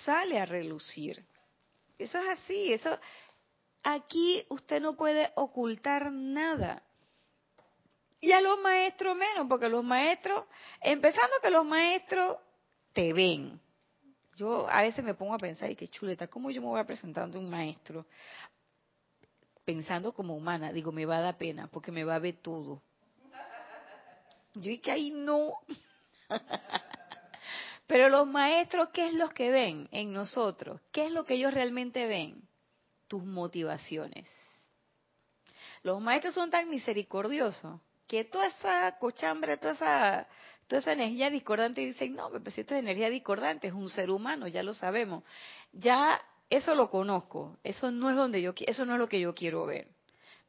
[0.06, 1.26] sale a relucir.
[1.98, 3.00] Eso es así, eso
[3.82, 6.84] aquí usted no puede ocultar nada.
[8.20, 10.46] Y a los maestros menos, porque los maestros,
[10.82, 12.38] empezando que los maestros
[12.94, 13.60] te ven.
[14.36, 16.86] Yo a veces me pongo a pensar, y qué chuleta, ¿cómo yo me voy a
[16.86, 18.06] presentar un maestro?
[19.66, 22.82] Pensando como humana, digo, me va a dar pena, porque me va a ver todo.
[24.56, 25.54] Yo y que ahí no.
[27.88, 30.82] Pero los maestros, ¿qué es lo que ven en nosotros?
[30.92, 32.48] ¿Qué es lo que ellos realmente ven?
[33.08, 34.30] Tus motivaciones.
[35.84, 40.28] Los maestros son tan misericordiosos que toda esa cochambre, toda esa,
[40.68, 44.10] toda esa energía discordante, dicen, no, pero si esto es energía discordante, es un ser
[44.10, 45.24] humano, ya lo sabemos.
[45.74, 49.36] Ya eso lo conozco, eso no es donde yo eso no es lo que yo
[49.36, 49.90] quiero ver.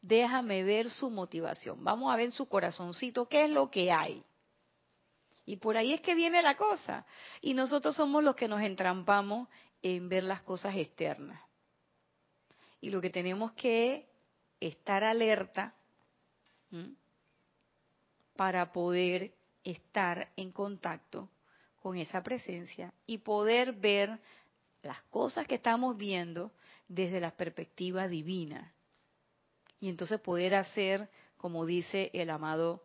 [0.00, 1.82] Déjame ver su motivación.
[1.82, 4.22] Vamos a ver su corazoncito, qué es lo que hay.
[5.44, 7.04] Y por ahí es que viene la cosa.
[7.40, 9.48] Y nosotros somos los que nos entrampamos
[9.82, 11.40] en ver las cosas externas.
[12.80, 14.06] Y lo que tenemos que
[14.60, 15.74] estar alerta
[18.38, 19.32] para poder
[19.64, 21.28] estar en contacto
[21.82, 24.16] con esa presencia y poder ver
[24.80, 26.52] las cosas que estamos viendo
[26.86, 28.72] desde la perspectiva divina.
[29.80, 32.84] Y entonces poder hacer, como dice el amado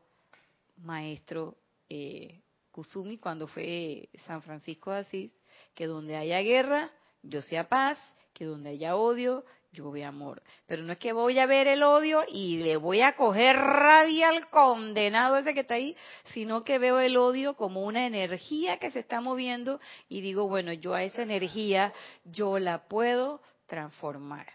[0.77, 1.55] maestro
[1.87, 5.35] eh, Kusumi cuando fue San Francisco de Asís,
[5.75, 6.89] que donde haya guerra,
[7.21, 7.99] yo sea paz,
[8.33, 10.41] que donde haya odio, yo vea amor.
[10.67, 14.29] Pero no es que voy a ver el odio y le voy a coger rabia
[14.29, 15.97] al condenado ese que está ahí,
[16.33, 20.71] sino que veo el odio como una energía que se está moviendo y digo, bueno,
[20.71, 21.91] yo a esa energía
[22.23, 24.47] yo la puedo transformar.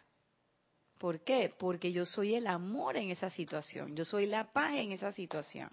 [0.99, 1.53] ¿Por qué?
[1.59, 5.71] Porque yo soy el amor en esa situación, yo soy la paz en esa situación.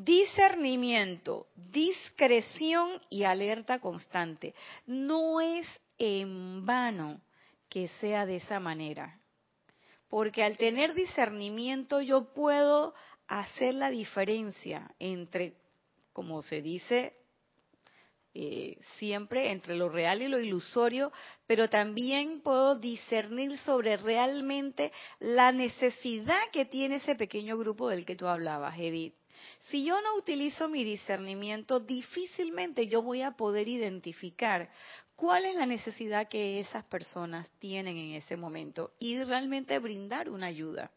[0.00, 4.54] Discernimiento, discreción y alerta constante.
[4.86, 5.66] No es
[5.98, 7.20] en vano
[7.68, 9.18] que sea de esa manera.
[10.08, 12.94] Porque al tener discernimiento yo puedo
[13.26, 15.54] hacer la diferencia entre,
[16.12, 17.16] como se dice
[18.34, 21.10] eh, siempre, entre lo real y lo ilusorio,
[21.44, 28.14] pero también puedo discernir sobre realmente la necesidad que tiene ese pequeño grupo del que
[28.14, 29.17] tú hablabas, Edith.
[29.68, 34.70] Si yo no utilizo mi discernimiento, difícilmente yo voy a poder identificar
[35.16, 40.46] cuál es la necesidad que esas personas tienen en ese momento y realmente brindar una
[40.46, 40.90] ayuda.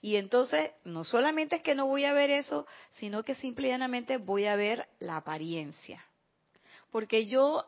[0.00, 4.46] Y entonces, no solamente es que no voy a ver eso, sino que simplemente voy
[4.46, 6.04] a ver la apariencia.
[6.90, 7.64] Porque yo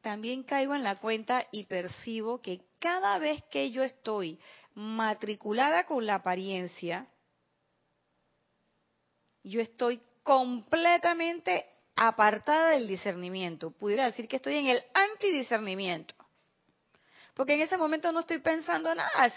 [0.00, 4.38] también caigo en la cuenta y percibo que cada vez que yo estoy
[4.74, 7.06] matriculada con la apariencia,
[9.42, 13.70] yo estoy completamente apartada del discernimiento.
[13.70, 16.14] Pudiera decir que estoy en el antidiscernimiento.
[17.34, 19.32] Porque en ese momento no estoy pensando nada,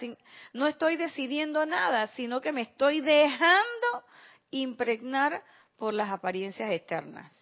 [0.51, 4.03] no estoy decidiendo nada, sino que me estoy dejando
[4.49, 5.43] impregnar
[5.77, 7.33] por las apariencias externas.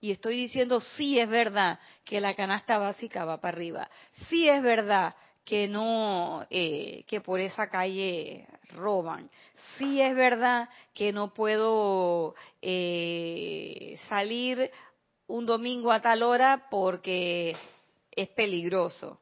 [0.00, 3.90] Y estoy diciendo, sí es verdad que la canasta básica va para arriba,
[4.28, 9.30] sí es verdad que no, eh, que por esa calle roban.
[9.76, 14.70] Sí es verdad que no puedo eh, salir
[15.26, 17.56] un domingo a tal hora porque
[18.10, 19.20] es peligroso.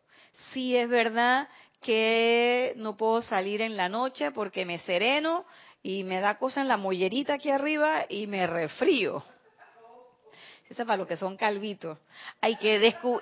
[0.52, 1.48] Sí es verdad
[1.80, 5.44] que no puedo salir en la noche porque me sereno
[5.82, 9.22] y me da cosa en la mollerita aquí arriba y me refrío.
[10.68, 11.98] Eso es para los que son calvitos.
[12.40, 12.78] Hay que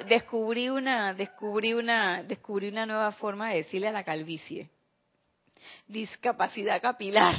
[0.09, 4.69] descubrir una, descubrir una, descubrir una nueva forma de decirle a la calvicie.
[5.87, 7.35] Discapacidad capilar.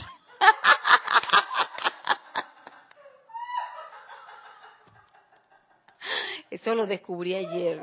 [6.50, 7.82] Eso lo descubrí ayer.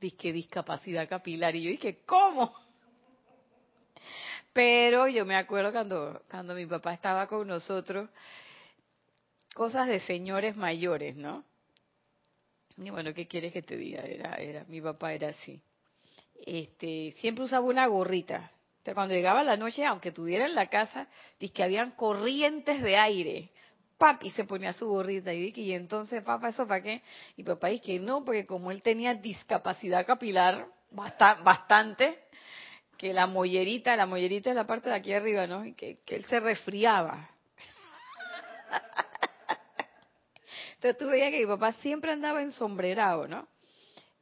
[0.00, 1.56] Disque discapacidad capilar.
[1.56, 2.54] Y yo dije, ¿cómo?
[4.52, 8.08] Pero yo me acuerdo cuando, cuando mi papá estaba con nosotros,
[9.58, 11.44] cosas de señores mayores, ¿no?
[12.76, 14.02] Y bueno, ¿qué quieres que te diga?
[14.02, 15.60] Era, era, mi papá era así.
[16.46, 18.52] Este, siempre usaba una gorrita.
[18.86, 21.08] O cuando llegaba la noche, aunque tuviera en la casa,
[21.40, 23.50] dice que habían corrientes de aire.
[23.98, 27.02] Papi se ponía su gorrita y dije, y entonces, papá, ¿eso para qué?
[27.36, 32.20] Y papá dice que no, porque como él tenía discapacidad capilar, bastante,
[32.96, 35.66] que la mollerita, la mollerita es la parte de aquí arriba, ¿no?
[35.66, 37.28] Y que, él se resfriaba.
[40.78, 43.48] Entonces tú veías que mi papá siempre andaba ensombrerado, ¿no?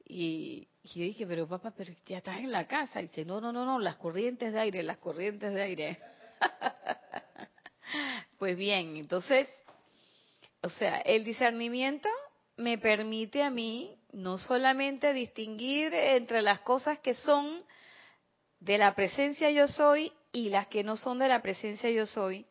[0.06, 3.00] Y, yo dije, pero papá, pero ya estás en la casa.
[3.00, 5.98] Y dice, no, no, no, no, las corrientes de aire, las corrientes de aire.
[8.38, 9.48] pues bien, entonces,
[10.62, 12.08] o sea, el discernimiento
[12.56, 17.62] me permite a mí no solamente distinguir entre las cosas que son
[18.60, 22.46] de la presencia yo soy y las que no son de la presencia yo soy,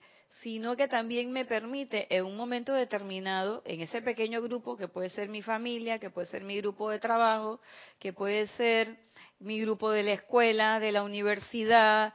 [0.46, 5.10] sino que también me permite en un momento determinado, en ese pequeño grupo que puede
[5.10, 7.60] ser mi familia, que puede ser mi grupo de trabajo,
[7.98, 8.96] que puede ser
[9.40, 12.14] mi grupo de la escuela, de la universidad,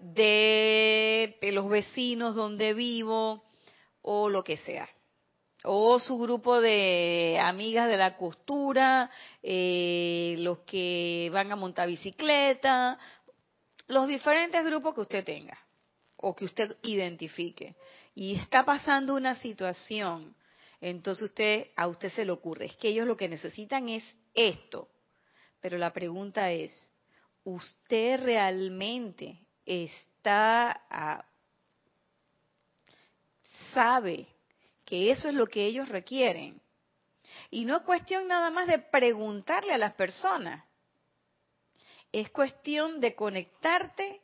[0.00, 3.44] de, los vecinos donde vivo
[4.00, 4.88] o lo que sea.
[5.62, 9.08] O su grupo de amigas de la costura,
[9.40, 12.98] eh, los que van a montar bicicleta,
[13.86, 15.56] los diferentes grupos que usted tenga
[16.22, 17.76] o que usted identifique
[18.14, 20.34] y está pasando una situación,
[20.80, 24.04] entonces usted a usted se le ocurre, es que ellos lo que necesitan es
[24.34, 24.88] esto.
[25.60, 26.72] Pero la pregunta es,
[27.44, 31.24] ¿usted realmente está
[33.72, 34.26] sabe
[34.84, 36.60] que eso es lo que ellos requieren?
[37.50, 40.64] Y no es cuestión nada más de preguntarle a las personas.
[42.10, 44.20] Es cuestión de conectarte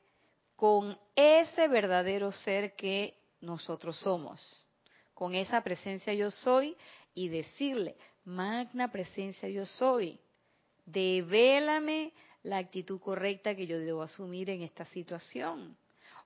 [0.58, 4.66] con ese verdadero ser que nosotros somos,
[5.14, 6.76] con esa presencia yo soy
[7.14, 7.94] y decirle,
[8.24, 10.18] magna presencia yo soy,
[10.84, 15.76] devélame la actitud correcta que yo debo asumir en esta situación.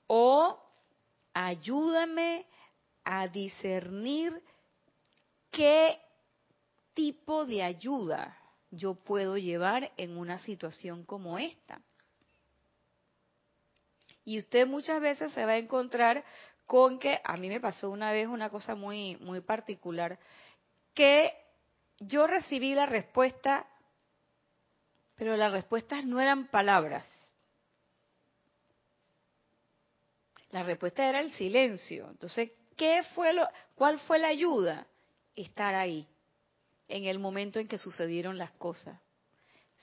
[0.07, 0.59] O
[1.35, 2.47] ayúdame
[3.05, 4.43] a discernir
[5.51, 6.01] qué
[6.95, 8.35] tipo de ayuda
[8.71, 11.83] yo puedo llevar en una situación como esta.
[14.25, 16.25] Y usted muchas veces se va a encontrar
[16.67, 20.19] con que, a mí me pasó una vez una cosa muy, muy particular,
[20.95, 21.33] que
[21.99, 23.67] yo recibí la respuesta,
[25.17, 27.07] pero las respuestas no eran palabras.
[30.51, 32.09] La respuesta era el silencio.
[32.11, 34.87] Entonces, ¿qué fue lo, ¿cuál fue la ayuda?
[35.35, 36.07] Estar ahí,
[36.89, 39.01] en el momento en que sucedieron las cosas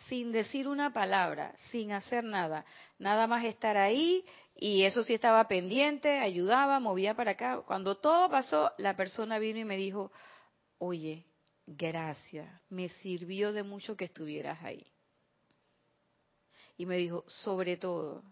[0.08, 2.66] sin decir una palabra, sin hacer nada,
[2.98, 4.24] nada más estar ahí
[4.56, 7.62] y eso sí estaba pendiente, ayudaba, movía para acá.
[7.62, 10.12] Cuando todo pasó, la persona vino y me dijo,
[10.78, 11.26] oye,
[11.66, 14.86] gracias, me sirvió de mucho que estuvieras ahí.
[16.78, 18.24] Y me dijo, sobre todo,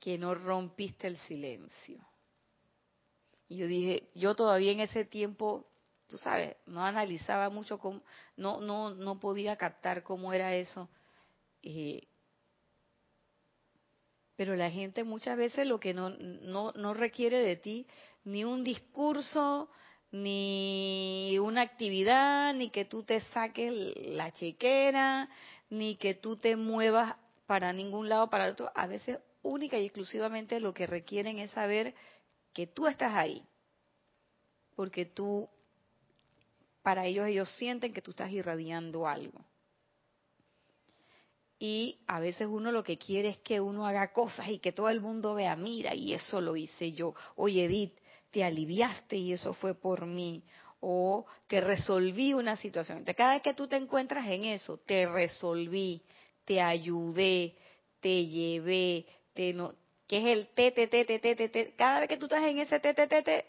[0.00, 2.04] que no rompiste el silencio.
[3.48, 5.69] Y yo dije, yo todavía en ese tiempo
[6.10, 8.02] tú sabes, no analizaba mucho, cómo,
[8.36, 10.88] no, no, no podía captar cómo era eso.
[14.36, 17.86] pero la gente muchas veces lo que no, no, no requiere de ti
[18.24, 19.70] ni un discurso,
[20.12, 23.72] ni una actividad, ni que tú te saques
[24.08, 25.28] la chequera,
[25.70, 27.14] ni que tú te muevas
[27.46, 28.70] para ningún lado, para otro.
[28.74, 31.94] A veces única y exclusivamente lo que requieren es saber
[32.52, 33.44] que tú estás ahí,
[34.74, 35.48] porque tú
[36.90, 39.44] para ellos ellos sienten que tú estás irradiando algo.
[41.56, 44.88] Y a veces uno lo que quiere es que uno haga cosas y que todo
[44.88, 47.14] el mundo vea, mira, y eso lo hice yo.
[47.36, 47.96] Oye, Edith,
[48.32, 50.42] te aliviaste y eso fue por mí.
[50.80, 53.04] O que resolví una situación.
[53.04, 56.02] cada vez que tú te encuentras en eso, te resolví,
[56.44, 57.54] te ayudé,
[58.00, 59.74] te llevé, te no,
[60.08, 62.58] que es el te, te, te, te, te, te, Cada vez que tú estás en
[62.58, 63.46] ese te, te, te,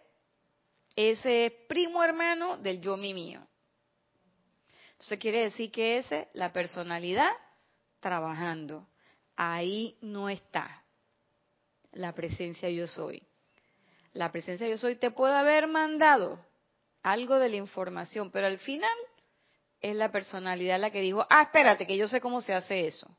[0.95, 3.45] ese primo hermano del yo mi mío.
[4.93, 7.31] Entonces quiere decir que ese, la personalidad,
[7.99, 8.87] trabajando.
[9.35, 10.83] Ahí no está
[11.93, 13.23] la presencia yo soy.
[14.13, 16.45] La presencia yo soy te puede haber mandado
[17.01, 18.91] algo de la información, pero al final
[19.79, 23.09] es la personalidad la que dijo, ah, espérate, que yo sé cómo se hace eso.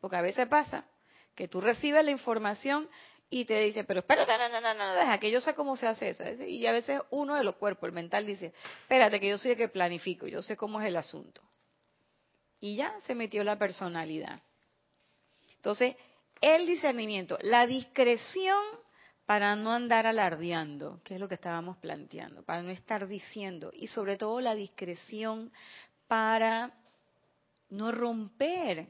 [0.00, 0.86] Porque a veces pasa
[1.34, 2.88] que tú recibes la información
[3.30, 6.10] y te dice, pero espérate, no, no, no, deja que yo sé cómo se hace
[6.10, 6.24] eso.
[6.44, 9.56] Y a veces uno de los cuerpos, el mental, dice, espérate, que yo soy el
[9.56, 11.42] que planifico, yo sé cómo es el asunto.
[12.60, 14.42] Y ya se metió la personalidad.
[15.56, 15.96] Entonces,
[16.40, 18.62] el discernimiento, la discreción
[19.26, 23.88] para no andar alardeando, que es lo que estábamos planteando, para no estar diciendo, y
[23.88, 25.52] sobre todo la discreción
[26.06, 26.72] para
[27.68, 28.88] no romper,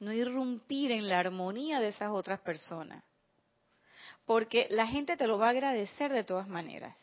[0.00, 3.02] no irrumpir en la armonía de esas otras personas
[4.28, 6.94] porque la gente te lo va a agradecer de todas maneras.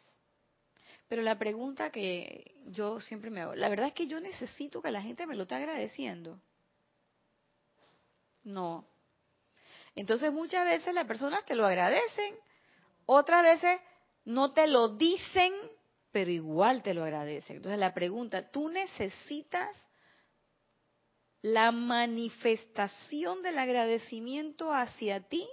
[1.08, 4.92] Pero la pregunta que yo siempre me hago, la verdad es que yo necesito que
[4.92, 6.40] la gente me lo esté agradeciendo.
[8.44, 8.86] No.
[9.96, 12.36] Entonces muchas veces las personas te lo agradecen,
[13.08, 13.82] otras veces
[14.26, 15.52] no te lo dicen,
[16.12, 17.56] pero igual te lo agradecen.
[17.56, 19.76] Entonces la pregunta, ¿tú necesitas
[21.42, 25.48] la manifestación del agradecimiento hacia ti.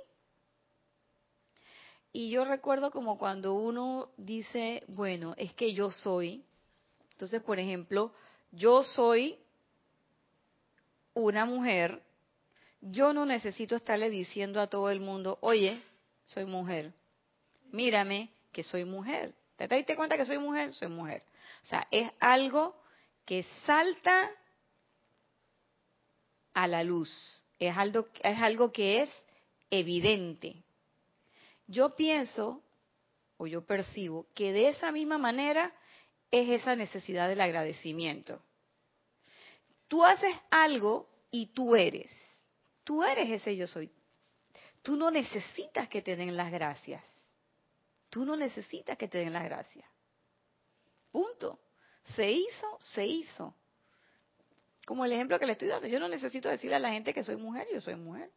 [2.12, 6.44] Y yo recuerdo como cuando uno dice, bueno, es que yo soy.
[7.12, 8.12] Entonces, por ejemplo,
[8.50, 9.38] yo soy
[11.14, 12.02] una mujer,
[12.80, 15.82] yo no necesito estarle diciendo a todo el mundo, oye,
[16.24, 16.92] soy mujer,
[17.70, 19.34] mírame que soy mujer.
[19.56, 20.72] ¿Te diste cuenta que soy mujer?
[20.72, 21.22] Soy mujer.
[21.62, 22.76] O sea, es algo
[23.24, 24.30] que salta
[26.54, 29.10] a la luz, es algo, es algo que es
[29.70, 30.56] evidente.
[31.72, 32.62] Yo pienso,
[33.38, 35.72] o yo percibo, que de esa misma manera
[36.30, 38.42] es esa necesidad del agradecimiento.
[39.88, 42.12] Tú haces algo y tú eres.
[42.84, 43.90] Tú eres ese yo soy.
[44.82, 47.02] Tú no necesitas que te den las gracias.
[48.10, 49.88] Tú no necesitas que te den las gracias.
[51.10, 51.58] Punto.
[52.16, 53.54] Se hizo, se hizo.
[54.84, 55.88] Como el ejemplo que le estoy dando.
[55.88, 58.30] Yo no necesito decirle a la gente que soy mujer, yo soy mujer.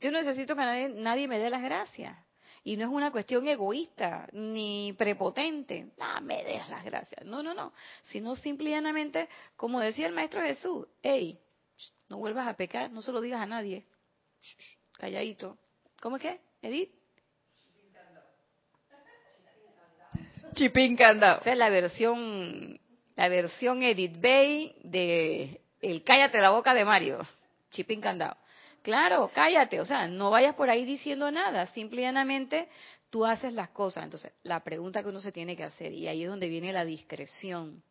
[0.00, 2.18] Yo no necesito que nadie, nadie me dé las gracias.
[2.64, 5.92] Y no es una cuestión egoísta ni prepotente.
[6.00, 7.24] Ah, me des las gracias.
[7.26, 7.74] No, no, no.
[8.04, 11.38] Sino simplemente, como decía el Maestro Jesús, hey,
[12.08, 13.84] no vuelvas a pecar, no se lo digas a nadie.
[14.96, 15.58] Calladito.
[16.00, 16.90] ¿Cómo es que, Edith?
[20.54, 21.40] Chipín candado.
[21.40, 22.80] Esa es la versión,
[23.16, 27.26] la versión Edith Bay de el cállate la boca de Mario.
[27.70, 28.36] Chipín candado.
[28.84, 32.68] Claro, cállate, o sea, no vayas por ahí diciendo nada, simplemente
[33.08, 34.04] tú haces las cosas.
[34.04, 36.84] Entonces, la pregunta que uno se tiene que hacer, y ahí es donde viene la
[36.84, 37.82] discreción.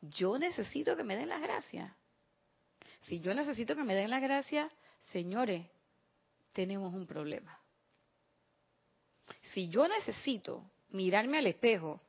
[0.00, 1.92] Yo necesito que me den las gracias.
[3.02, 4.72] Si yo necesito que me den las gracias,
[5.12, 5.64] señores,
[6.52, 7.56] tenemos un problema.
[9.52, 12.00] Si yo necesito mirarme al espejo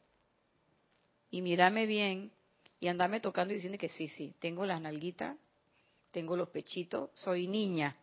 [1.30, 2.32] y mirarme bien
[2.80, 5.38] y andarme tocando y diciendo que sí, sí, tengo las nalguitas,
[6.16, 7.94] tengo los pechitos, soy niña,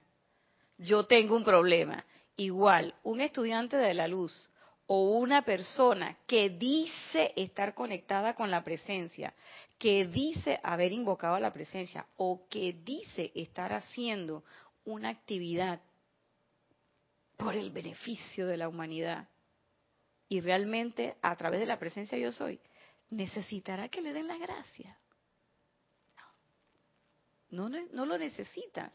[0.77, 2.05] yo tengo un problema.
[2.37, 4.51] Igual, un estudiante de la luz
[4.87, 9.33] o una persona que dice estar conectada con la presencia,
[9.79, 14.45] que dice haber invocado a la presencia o que dice estar haciendo
[14.85, 15.81] una actividad
[17.39, 19.27] por el beneficio de la humanidad
[20.29, 22.61] y realmente a través de la presencia yo soy,
[23.09, 24.99] necesitará que le den la gracia.
[27.53, 28.93] No, no, lo necesitas.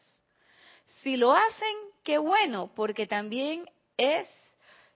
[1.03, 4.28] Si lo hacen, qué bueno, porque también es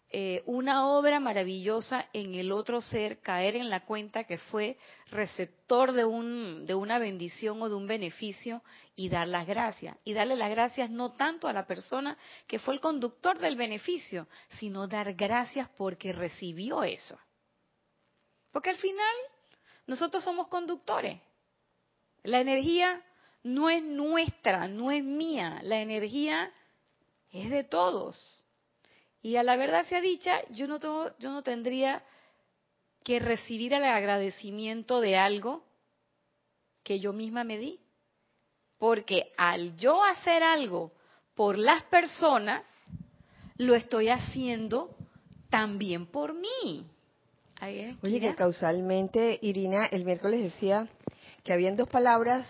[0.10, 4.78] eh, una obra maravillosa en el otro ser, caer en la cuenta que fue
[5.12, 8.64] receptor de, un, de una bendición o de un beneficio
[8.96, 9.96] y dar las gracias.
[10.04, 14.28] Y darle las gracias no tanto a la persona que fue el conductor del beneficio,
[14.58, 17.20] sino dar gracias porque recibió eso.
[18.52, 19.16] Porque al final
[19.86, 21.22] nosotros somos conductores.
[22.24, 23.04] La energía
[23.44, 26.52] no es nuestra, no es mía, la energía
[27.32, 28.46] es de todos.
[29.22, 32.04] Y a la verdad sea dicha, yo no, tengo, yo no tendría
[33.04, 35.64] que recibir el agradecimiento de algo
[36.84, 37.80] que yo misma me di.
[38.78, 40.92] Porque al yo hacer algo
[41.36, 42.66] por las personas,
[43.58, 44.96] lo estoy haciendo
[45.50, 46.86] también por mí.
[48.02, 50.88] Oye, que causalmente, Irina, el miércoles decía
[51.44, 52.48] que habían dos palabras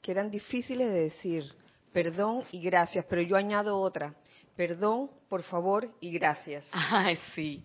[0.00, 1.54] que eran difíciles de decir,
[1.92, 4.14] perdón y gracias, pero yo añado otra,
[4.56, 6.66] perdón, por favor y gracias.
[6.72, 7.62] Ay, sí,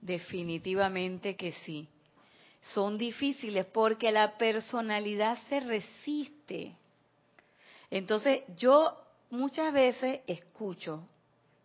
[0.00, 1.88] definitivamente que sí.
[2.62, 6.74] Son difíciles porque la personalidad se resiste.
[7.90, 8.96] Entonces, yo
[9.30, 11.06] muchas veces escucho,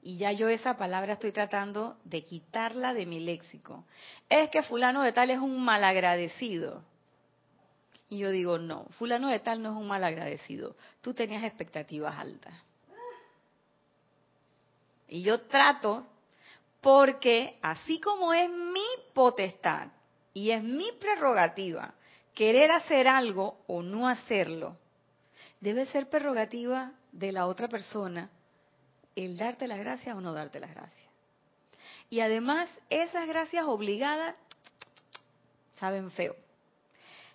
[0.01, 3.85] y ya yo esa palabra estoy tratando de quitarla de mi léxico.
[4.29, 6.83] Es que fulano de tal es un malagradecido.
[8.09, 10.75] Y yo digo, no, fulano de tal no es un mal agradecido.
[11.01, 12.53] Tú tenías expectativas altas.
[15.07, 16.05] Y yo trato,
[16.81, 19.89] porque así como es mi potestad
[20.33, 21.93] y es mi prerrogativa
[22.33, 24.77] querer hacer algo o no hacerlo,
[25.59, 28.29] debe ser prerrogativa de la otra persona
[29.15, 31.09] el darte las gracias o no darte las gracias.
[32.09, 34.35] Y además, esas gracias obligadas
[35.79, 36.35] saben feo.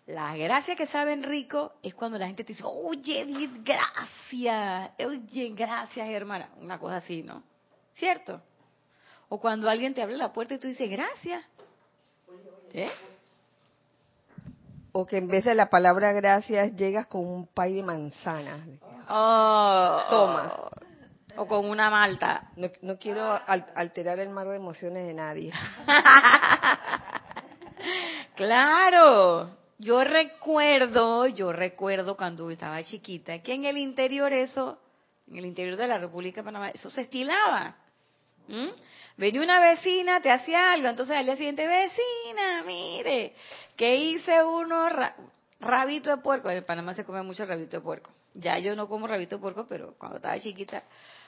[0.07, 3.24] Las gracias que saben rico es cuando la gente te dice, oye,
[3.62, 6.50] gracias, oye, gracias, hermana.
[6.61, 7.42] Una cosa así, ¿no?
[7.94, 8.42] ¿Cierto?
[9.30, 11.42] O cuando alguien te abre la puerta y tú dices, gracias.
[12.74, 12.90] ¿Eh?
[14.92, 18.62] O que en vez de la palabra gracias llegas con un pay de manzana.
[19.09, 20.70] Oh, Toma.
[21.36, 22.50] O con una malta.
[22.57, 25.52] No, no quiero alterar el mar de emociones de nadie.
[28.36, 29.63] claro.
[29.78, 34.78] Yo recuerdo, yo recuerdo cuando estaba chiquita, que en el interior eso,
[35.28, 37.76] en el interior de la República de Panamá, eso se estilaba.
[39.16, 43.34] Venía una vecina, te hacía algo, entonces al día siguiente, vecina, mire,
[43.76, 44.88] que hice uno
[45.60, 46.50] rabito de puerco.
[46.50, 48.10] En Panamá se come mucho rabito de puerco.
[48.34, 50.82] Ya yo no como rabito de puerco, pero cuando estaba chiquita,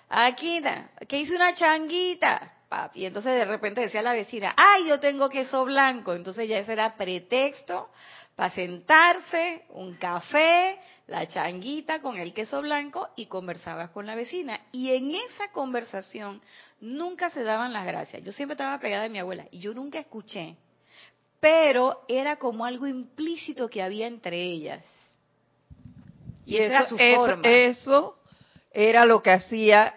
[0.08, 0.62] aquí,
[1.08, 2.52] que hice una changuita.
[2.94, 6.12] Y entonces de repente decía la vecina, ay, yo tengo queso blanco.
[6.12, 7.88] Entonces ya ese era pretexto
[8.36, 14.60] para sentarse, un café, la changuita con el queso blanco y conversabas con la vecina.
[14.72, 16.42] Y en esa conversación
[16.80, 18.22] nunca se daban las gracias.
[18.22, 20.56] Yo siempre estaba pegada a mi abuela y yo nunca escuché,
[21.40, 24.84] pero era como algo implícito que había entre ellas.
[26.44, 27.48] Y, eso, era su forma.
[27.48, 28.18] Eso
[28.70, 29.94] era lo que hacía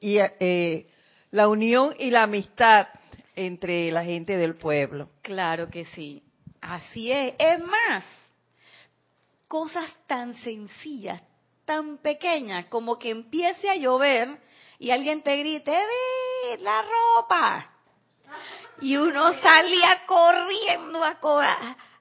[0.00, 0.86] eh,
[1.30, 2.88] la unión y la amistad
[3.34, 5.10] entre la gente del pueblo.
[5.20, 6.22] Claro que sí.
[6.68, 7.34] Así es.
[7.38, 8.04] Es más,
[9.48, 11.22] cosas tan sencillas,
[11.64, 14.38] tan pequeñas, como que empiece a llover
[14.78, 17.70] y alguien te grite, Edith, la ropa.
[18.80, 21.18] Y uno salía corriendo a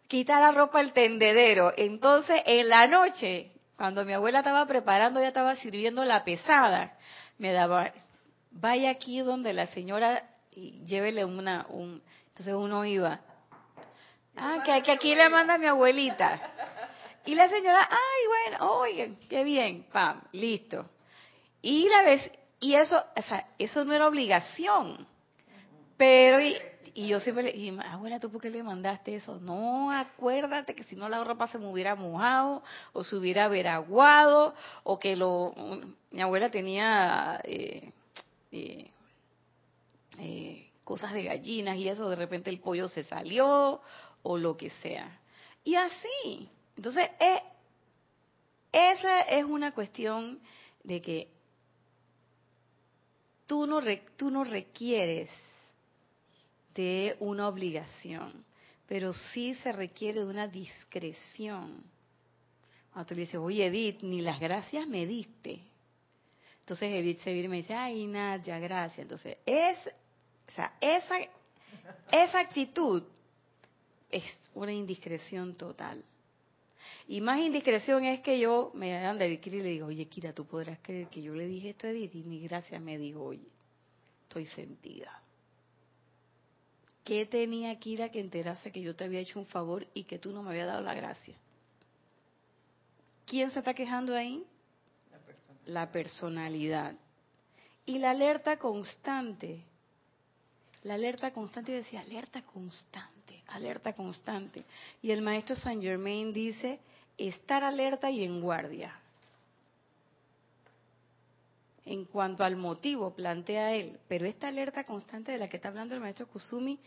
[0.08, 1.72] quitar la ropa al tendedero.
[1.78, 6.98] Entonces, en la noche, cuando mi abuela estaba preparando, ya estaba sirviendo la pesada,
[7.38, 7.92] me daba,
[8.52, 13.20] vaya aquí donde la señora y llévele una, un, entonces uno iba,
[14.38, 16.42] ah, que, que aquí le manda mi abuelita.
[17.26, 20.86] Y la señora, ay, bueno, oigan, qué bien, pam, listo.
[21.62, 25.08] Y la vez, y eso, o sea, eso no era obligación.
[25.98, 26.56] Pero, y,
[26.94, 29.40] y yo siempre le dije, abuela, ¿tú por qué le mandaste eso?
[29.40, 32.64] No, acuérdate que si no la ropa se me hubiera mojado,
[32.94, 35.54] o se hubiera veraguado, o que lo...
[36.12, 37.92] Mi abuela tenía eh,
[38.52, 38.92] eh,
[40.20, 43.82] eh, cosas de gallinas y eso, de repente el pollo se salió,
[44.26, 45.20] o lo que sea.
[45.64, 46.50] Y así.
[46.76, 47.10] Entonces,
[48.72, 50.40] esa es una cuestión
[50.84, 51.30] de que
[53.46, 53.80] tú no,
[54.18, 55.30] tú no requieres
[56.74, 58.44] de una obligación,
[58.88, 61.84] pero sí se requiere de una discreción.
[62.92, 65.62] Cuando tú le dices, oye Edith, ni las gracias me diste.
[66.62, 69.00] Entonces Edith se viene y me dice, ay Nadia, gracias.
[69.00, 69.78] Entonces, es,
[70.48, 71.16] o sea, esa,
[72.12, 73.04] esa actitud
[74.10, 76.04] es una indiscreción total.
[77.08, 80.34] Y más indiscreción es que yo me ande de Kira y le digo, oye Kira,
[80.34, 83.24] tú podrás creer que yo le dije esto a Edith y ni gracias me dijo,
[83.24, 83.48] oye,
[84.24, 85.22] estoy sentida.
[87.04, 90.32] ¿Qué tenía Kira que enterase que yo te había hecho un favor y que tú
[90.32, 91.36] no me habías dado la gracia?
[93.28, 94.44] ¿Quién se está quejando ahí?
[95.12, 95.74] La personalidad.
[95.74, 96.96] La personalidad.
[97.86, 99.64] Y la alerta constante.
[100.82, 103.15] La alerta constante decía, alerta constante,
[103.48, 104.64] alerta constante.
[105.02, 106.80] Y el maestro Saint Germain dice,
[107.18, 109.00] estar alerta y en guardia.
[111.86, 115.94] En cuanto al motivo, plantea él, pero esta alerta constante de la que está hablando
[115.94, 116.80] el maestro Kusumi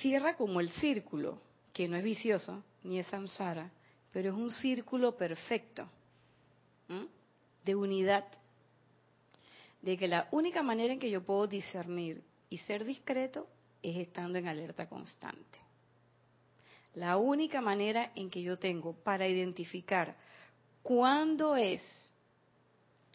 [0.00, 1.40] cierra como el círculo,
[1.72, 3.70] que no es vicioso, ni es samsara,
[4.12, 5.88] pero es un círculo perfecto
[7.64, 8.24] de unidad.
[9.82, 13.48] De que la única manera en que yo puedo discernir y ser discreto
[13.90, 15.60] es estando en alerta constante.
[16.94, 20.16] La única manera en que yo tengo para identificar
[20.82, 21.82] cuándo es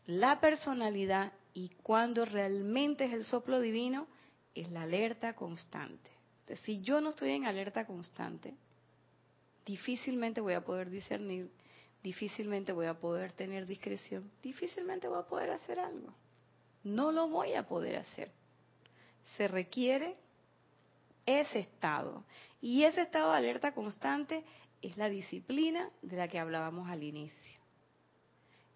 [0.06, 4.08] la personalidad y cuándo realmente es el soplo divino
[4.56, 6.10] es la alerta constante.
[6.42, 8.54] Entonces, si yo no estoy en alerta constante,
[9.66, 11.52] difícilmente voy a poder discernir,
[12.02, 16.14] difícilmente voy a poder tener discreción, difícilmente voy a poder hacer algo.
[16.86, 18.32] No lo voy a poder hacer.
[19.36, 20.16] Se requiere
[21.26, 22.24] ese estado.
[22.60, 24.44] Y ese estado de alerta constante
[24.82, 27.62] es la disciplina de la que hablábamos al inicio.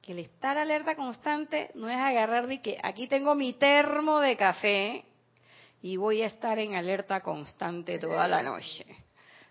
[0.02, 4.38] Que el estar alerta constante no es agarrar de que aquí tengo mi termo de
[4.38, 5.06] café
[5.82, 8.86] y voy a estar en alerta constante toda la noche.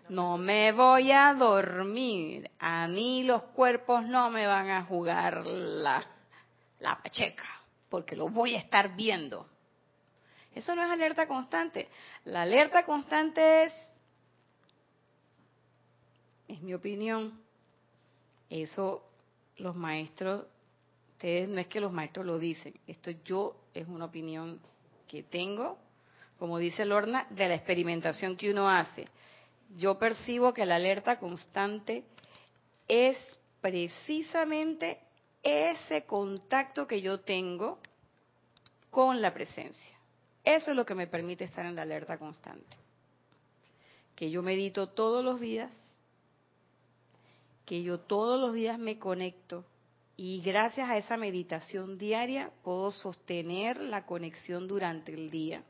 [0.09, 2.49] No me voy a dormir.
[2.59, 6.05] A mí los cuerpos no me van a jugar la,
[6.79, 7.47] la pacheca,
[7.89, 9.47] porque lo voy a estar viendo.
[10.55, 11.89] Eso no es alerta constante.
[12.23, 13.73] La alerta constante es,
[16.47, 17.37] es mi opinión,
[18.49, 19.03] eso
[19.57, 20.45] los maestros,
[21.11, 24.61] ustedes no es que los maestros lo dicen, esto yo es una opinión
[25.07, 25.77] que tengo,
[26.39, 29.07] como dice Lorna, de la experimentación que uno hace.
[29.77, 32.03] Yo percibo que la alerta constante
[32.87, 33.17] es
[33.59, 34.99] precisamente
[35.43, 37.79] ese contacto que yo tengo
[38.89, 39.94] con la presencia.
[40.45, 42.77] Eso es lo que me permite estar en la alerta constante.
[44.15, 45.73] Que yo medito todos los días
[47.65, 49.65] que yo todos los días me conecto
[50.15, 55.63] y gracias a esa meditación diaria puedo sostener la conexión durante el día.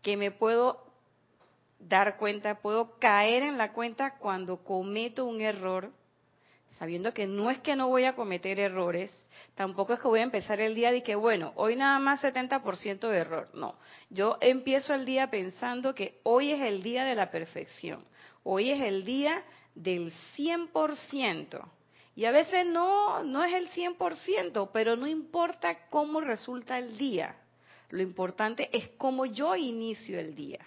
[0.00, 0.84] Que me puedo
[1.78, 5.92] dar cuenta, puedo caer en la cuenta cuando cometo un error,
[6.78, 9.12] sabiendo que no es que no voy a cometer errores,
[9.54, 13.08] tampoco es que voy a empezar el día de que, bueno, hoy nada más 70%
[13.08, 13.48] de error.
[13.54, 13.76] No,
[14.10, 18.04] yo empiezo el día pensando que hoy es el día de la perfección,
[18.42, 19.42] hoy es el día
[19.74, 21.62] del 100%.
[22.14, 27.36] Y a veces no, no es el 100%, pero no importa cómo resulta el día.
[27.88, 30.60] Lo importante es cómo yo inicio el día.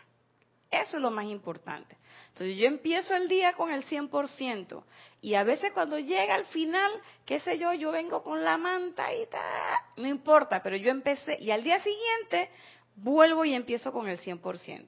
[0.72, 1.98] Eso es lo más importante.
[2.36, 4.84] Entonces yo empiezo el día con el 100%
[5.22, 6.92] y a veces cuando llega al final,
[7.26, 11.38] qué sé yo, yo vengo con la manta y tal, no importa, pero yo empecé
[11.40, 12.50] y al día siguiente
[12.98, 14.86] vuelvo y empiezo con el 100%.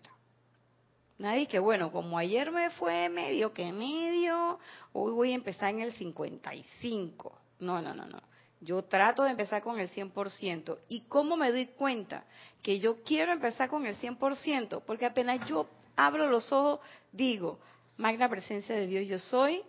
[1.20, 4.60] Nadie que, bueno, como ayer me fue medio que medio,
[4.92, 7.40] hoy voy a empezar en el 55.
[7.60, 8.22] No, no, no, no.
[8.60, 10.78] Yo trato de empezar con el 100%.
[10.90, 12.26] ¿Y cómo me doy cuenta
[12.62, 14.84] que yo quiero empezar con el 100%?
[14.86, 15.68] Porque apenas yo
[15.98, 16.80] abro los ojos,
[17.12, 17.60] digo,
[17.98, 19.62] magna presencia de Dios yo soy,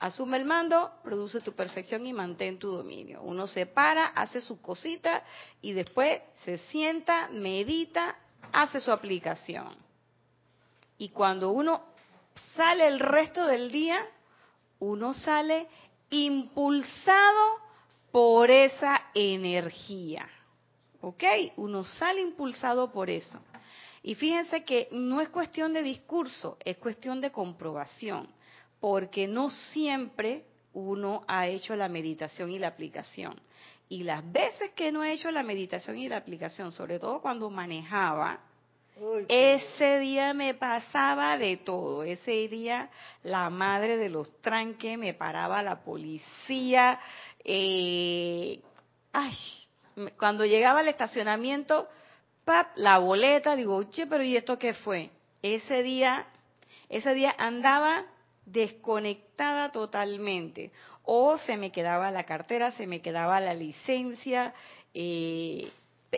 [0.00, 3.22] asume el mando, produce tu perfección y mantén tu dominio.
[3.22, 5.22] Uno se para, hace su cosita
[5.62, 8.18] y después se sienta, medita,
[8.52, 9.74] hace su aplicación.
[10.98, 11.82] Y cuando uno
[12.54, 14.06] sale el resto del día,
[14.80, 15.68] uno sale
[16.10, 17.58] impulsado
[18.12, 20.28] por esa energía.
[21.00, 21.24] ¿Ok?
[21.56, 23.40] Uno sale impulsado por eso.
[24.06, 28.28] Y fíjense que no es cuestión de discurso, es cuestión de comprobación,
[28.78, 30.44] porque no siempre
[30.74, 33.34] uno ha hecho la meditación y la aplicación.
[33.88, 37.48] Y las veces que no he hecho la meditación y la aplicación, sobre todo cuando
[37.48, 38.40] manejaba,
[39.26, 42.04] ese día me pasaba de todo.
[42.04, 42.90] Ese día
[43.22, 47.00] la madre de los tranques me paraba la policía.
[47.42, 48.60] Eh,
[49.14, 49.36] ay,
[50.18, 51.88] cuando llegaba al estacionamiento,
[52.44, 55.10] pap, la boleta, digo, oye, pero ¿y esto qué fue?
[55.42, 56.26] Ese día,
[56.88, 58.06] ese día andaba
[58.46, 60.70] desconectada totalmente.
[61.04, 64.54] O se me quedaba la cartera, se me quedaba la licencia.
[64.94, 65.70] Eh,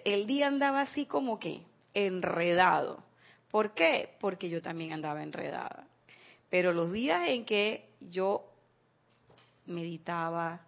[0.05, 1.63] el día andaba así como que
[1.95, 3.03] enredado.
[3.51, 4.11] ¿Por qué?
[4.21, 5.87] Porque yo también andaba enredada.
[6.51, 8.45] Pero los días en que yo
[9.67, 10.61] meditaba,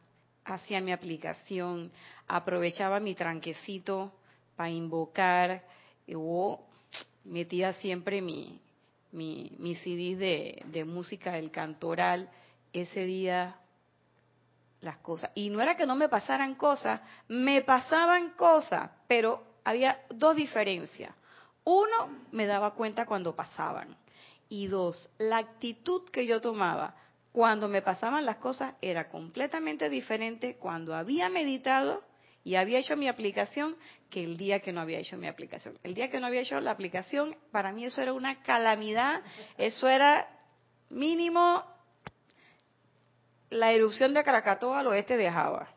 [0.45, 1.93] hacía mi aplicación,
[2.27, 4.13] aprovechaba mi tranquecito
[4.59, 5.63] para invocar,
[6.17, 6.67] o
[7.23, 8.61] metía siempre mi,
[9.13, 12.29] mi, mi CD de, de música del cantoral,
[12.73, 13.57] ese día
[14.81, 15.31] las cosas.
[15.37, 21.15] Y no era que no me pasaran cosas, me pasaban cosas, pero había dos diferencias.
[21.63, 23.95] Uno, me daba cuenta cuando pasaban.
[24.49, 26.97] Y dos, la actitud que yo tomaba
[27.31, 32.03] cuando me pasaban las cosas era completamente diferente cuando había meditado
[32.43, 33.77] y había hecho mi aplicación
[34.11, 35.79] que el día que no había hecho mi aplicación.
[35.83, 39.23] El día que no había hecho la aplicación, para mí eso era una calamidad,
[39.57, 40.29] eso era
[40.91, 41.65] mínimo
[43.51, 45.69] la erupción de Krakatoa al oeste de Java.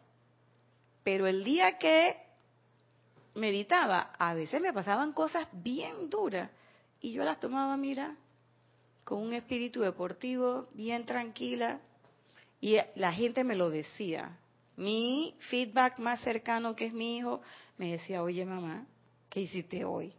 [1.04, 2.18] Pero el día que
[3.36, 6.50] meditaba, a veces me pasaban cosas bien duras
[7.00, 8.16] y yo las tomaba, mira,
[9.04, 11.80] con un espíritu deportivo, bien tranquila,
[12.60, 14.38] y la gente me lo decía.
[14.78, 17.42] Mi feedback más cercano, que es mi hijo,
[17.82, 18.86] me decía, oye mamá,
[19.28, 20.14] ¿qué hiciste hoy?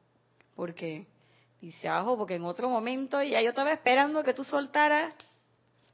[0.56, 1.06] Porque
[1.60, 5.14] dice, ajo, porque en otro momento ya yo estaba esperando que tú soltaras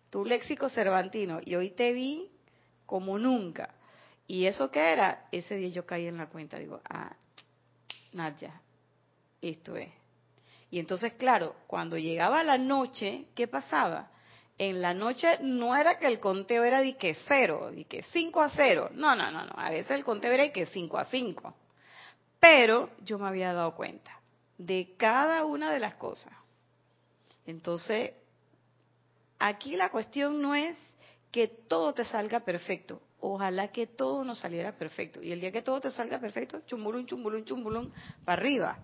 [0.09, 2.31] tu léxico cervantino y hoy te vi
[2.87, 3.75] como nunca.
[4.27, 5.29] ¿Y eso qué era?
[5.31, 7.15] Ese día yo caí en la cuenta, digo, ah,
[8.15, 8.63] Nadia,
[9.43, 9.91] esto es.
[10.71, 14.11] Y entonces, claro, cuando llegaba la noche, ¿qué pasaba?
[14.59, 18.43] En la noche no era que el conteo era de que cero, de que 5
[18.43, 18.91] a 0.
[18.95, 19.53] No, no, no, no.
[19.57, 21.55] A veces el conteo era de que 5 a 5.
[22.41, 24.21] Pero yo me había dado cuenta
[24.59, 26.33] de cada una de las cosas.
[27.47, 28.13] Entonces,
[29.39, 30.77] aquí la cuestión no es
[31.31, 33.01] que todo te salga perfecto.
[33.21, 35.23] Ojalá que todo nos saliera perfecto.
[35.23, 37.93] Y el día que todo te salga perfecto, chumbulún, chumbulún, chumbulún,
[38.25, 38.79] para arriba.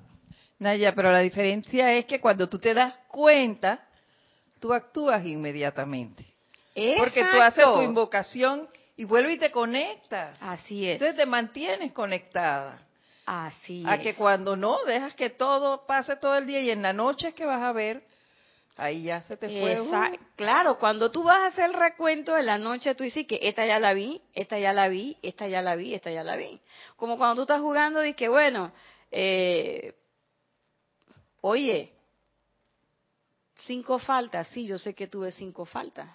[0.59, 3.89] Naya, pero la diferencia es que cuando tú te das cuenta,
[4.65, 6.25] tú actúas inmediatamente.
[6.97, 10.39] Porque tú haces tu invocación y vuelves y te conectas.
[10.41, 10.95] Así es.
[10.95, 12.79] Entonces te mantienes conectada.
[13.27, 13.87] Así es.
[13.87, 17.29] A que cuando no, dejas que todo pase todo el día y en la noche
[17.29, 18.05] es que vas a ver
[18.77, 19.83] Ahí ya se te fue.
[19.83, 20.17] Uh.
[20.35, 23.67] Claro, cuando tú vas a hacer el recuento de la noche, tú dices que esta
[23.67, 26.59] ya la vi, esta ya la vi, esta ya la vi, esta ya la vi.
[26.97, 28.73] Como cuando tú estás jugando y que, bueno,
[29.13, 29.95] eh,
[31.43, 31.93] oye,
[33.67, 36.09] cinco faltas, sí, yo sé que tuve cinco faltas.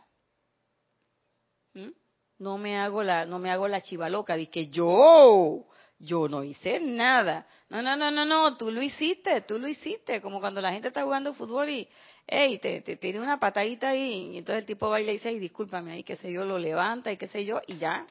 [2.39, 5.65] No me hago la, no me hago la chiva loca, de que yo,
[5.99, 7.45] yo no hice nada.
[7.69, 10.87] No, no, no, no, no, tú lo hiciste, tú lo hiciste, como cuando la gente
[10.87, 11.87] está jugando fútbol y,
[12.25, 15.39] hey, te, te tiene una patadita ahí, y entonces el tipo baila y dice, hey,
[15.39, 18.07] discúlpame, ahí qué sé yo, lo levanta y qué sé yo, y ya,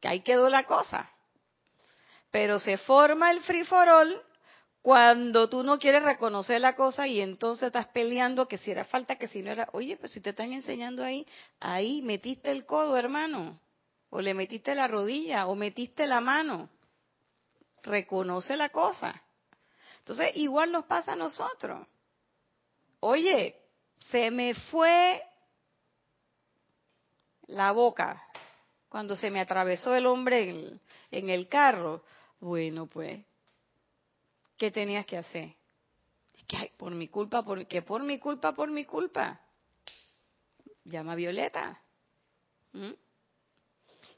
[0.00, 1.10] que ahí quedó la cosa.
[2.30, 4.22] Pero se forma el free for all
[4.86, 9.16] cuando tú no quieres reconocer la cosa y entonces estás peleando que si era falta,
[9.16, 11.26] que si no era, oye, pues si te están enseñando ahí,
[11.58, 13.58] ahí metiste el codo, hermano,
[14.10, 16.70] o le metiste la rodilla, o metiste la mano.
[17.82, 19.20] Reconoce la cosa.
[19.98, 21.84] Entonces, igual nos pasa a nosotros.
[23.00, 23.56] Oye,
[23.98, 25.20] se me fue
[27.48, 28.22] la boca
[28.88, 30.80] cuando se me atravesó el hombre en,
[31.10, 32.04] en el carro.
[32.38, 33.26] Bueno, pues
[34.56, 35.54] ¿qué tenías que hacer?
[36.46, 39.40] Que por mi culpa, por, que por mi culpa, por mi culpa.
[40.84, 41.80] Llama Violeta.
[42.72, 42.92] ¿Mm?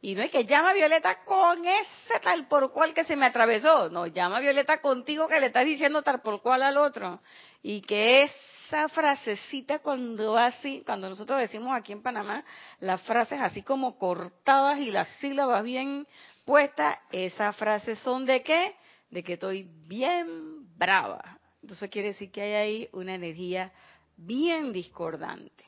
[0.01, 3.89] Y no es que llama Violeta con ese tal por cual que se me atravesó.
[3.91, 7.21] No, llama Violeta contigo que le estás diciendo tal por cual al otro.
[7.63, 12.45] Y que esa frasecita cuando así, cuando nosotros decimos aquí en Panamá,
[12.79, 16.07] las frases así como cortadas y las sílabas bien
[16.45, 18.77] puestas, esas frases son de qué?
[19.11, 21.39] De que estoy bien brava.
[21.63, 23.73] Entonces quiere decir que hay ahí una energía
[24.17, 25.65] bien discordante.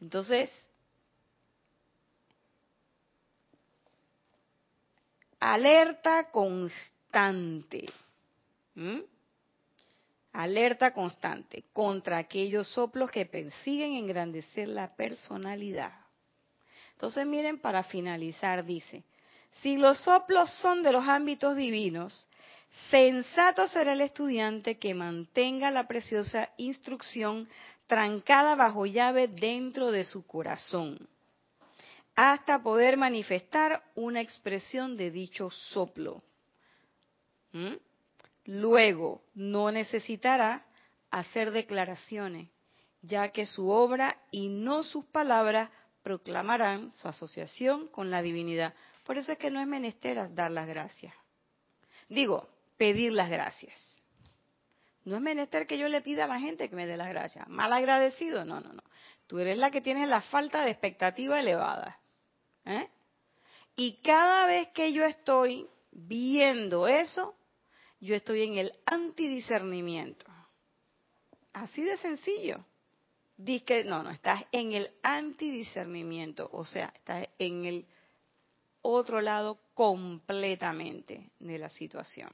[0.00, 0.50] Entonces,
[5.40, 7.86] alerta constante.
[10.32, 15.92] Alerta constante contra aquellos soplos que persiguen engrandecer la personalidad.
[16.92, 19.04] Entonces miren, para finalizar, dice,
[19.62, 22.28] si los soplos son de los ámbitos divinos,
[22.90, 27.48] Sensato será el estudiante que mantenga la preciosa instrucción
[27.86, 31.08] trancada bajo llave dentro de su corazón,
[32.14, 36.22] hasta poder manifestar una expresión de dicho soplo.
[37.52, 37.74] ¿Mm?
[38.46, 40.66] Luego, no necesitará
[41.10, 42.48] hacer declaraciones,
[43.02, 45.70] ya que su obra y no sus palabras
[46.02, 48.74] proclamarán su asociación con la divinidad.
[49.04, 51.14] Por eso es que no es menester dar las gracias.
[52.08, 54.02] Digo, pedir las gracias.
[55.04, 57.46] No es menester que yo le pida a la gente que me dé las gracias.
[57.48, 58.82] Mal agradecido, no, no, no.
[59.26, 61.98] Tú eres la que tienes la falta de expectativa elevada.
[62.64, 62.88] ¿eh?
[63.76, 67.34] Y cada vez que yo estoy viendo eso,
[68.00, 70.26] yo estoy en el antidiscernimiento.
[71.52, 72.64] Así de sencillo.
[73.36, 77.86] Dice que no, no, estás en el antidiscernimiento, o sea, estás en el
[78.82, 82.30] otro lado completamente de la situación.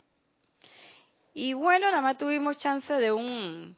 [1.32, 3.76] Y bueno, nada más tuvimos chance de un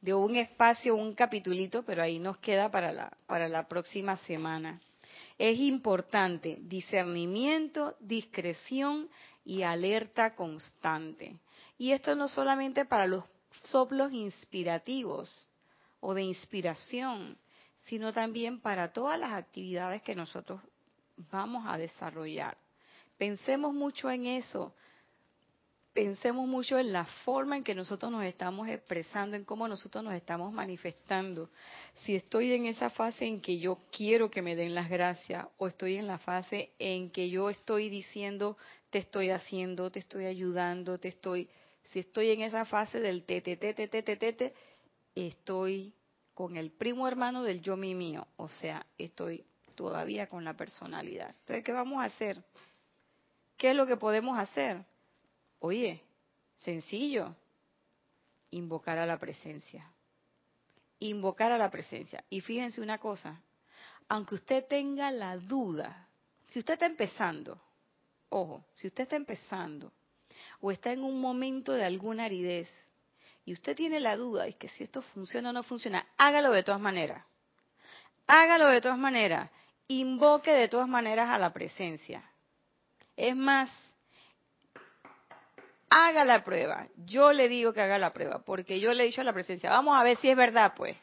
[0.00, 4.80] de un espacio, un capitulito, pero ahí nos queda para la para la próxima semana.
[5.38, 9.08] Es importante discernimiento, discreción
[9.44, 11.36] y alerta constante.
[11.78, 13.24] Y esto no solamente para los
[13.64, 15.48] soplos inspirativos
[16.00, 17.38] o de inspiración,
[17.84, 20.60] sino también para todas las actividades que nosotros
[21.30, 22.56] vamos a desarrollar.
[23.16, 24.74] Pensemos mucho en eso
[25.92, 30.14] pensemos mucho en la forma en que nosotros nos estamos expresando, en cómo nosotros nos
[30.14, 31.50] estamos manifestando.
[31.96, 35.68] Si estoy en esa fase en que yo quiero que me den las gracias o
[35.68, 38.56] estoy en la fase en que yo estoy diciendo,
[38.90, 41.48] te estoy haciendo, te estoy ayudando, te estoy...
[41.84, 44.54] Si estoy en esa fase del te, te, te, te, te, te, te,
[45.14, 45.92] estoy
[46.32, 48.26] con el primo hermano del yo mi mío.
[48.36, 51.34] O sea, estoy todavía con la personalidad.
[51.40, 52.42] Entonces, ¿qué vamos a hacer?
[53.58, 54.86] ¿Qué es lo que podemos hacer?
[55.64, 56.02] Oye,
[56.56, 57.36] sencillo,
[58.50, 59.88] invocar a la presencia.
[60.98, 62.24] Invocar a la presencia.
[62.28, 63.40] Y fíjense una cosa,
[64.08, 66.08] aunque usted tenga la duda,
[66.50, 67.60] si usted está empezando,
[68.28, 69.92] ojo, si usted está empezando
[70.60, 72.68] o está en un momento de alguna aridez
[73.44, 76.64] y usted tiene la duda de que si esto funciona o no funciona, hágalo de
[76.64, 77.24] todas maneras.
[78.26, 79.48] Hágalo de todas maneras.
[79.86, 82.28] Invoque de todas maneras a la presencia.
[83.16, 83.70] Es más,
[85.92, 86.88] haga la prueba.
[87.04, 89.70] Yo le digo que haga la prueba, porque yo le he dicho a la presencia,
[89.70, 90.96] vamos a ver si es verdad, pues.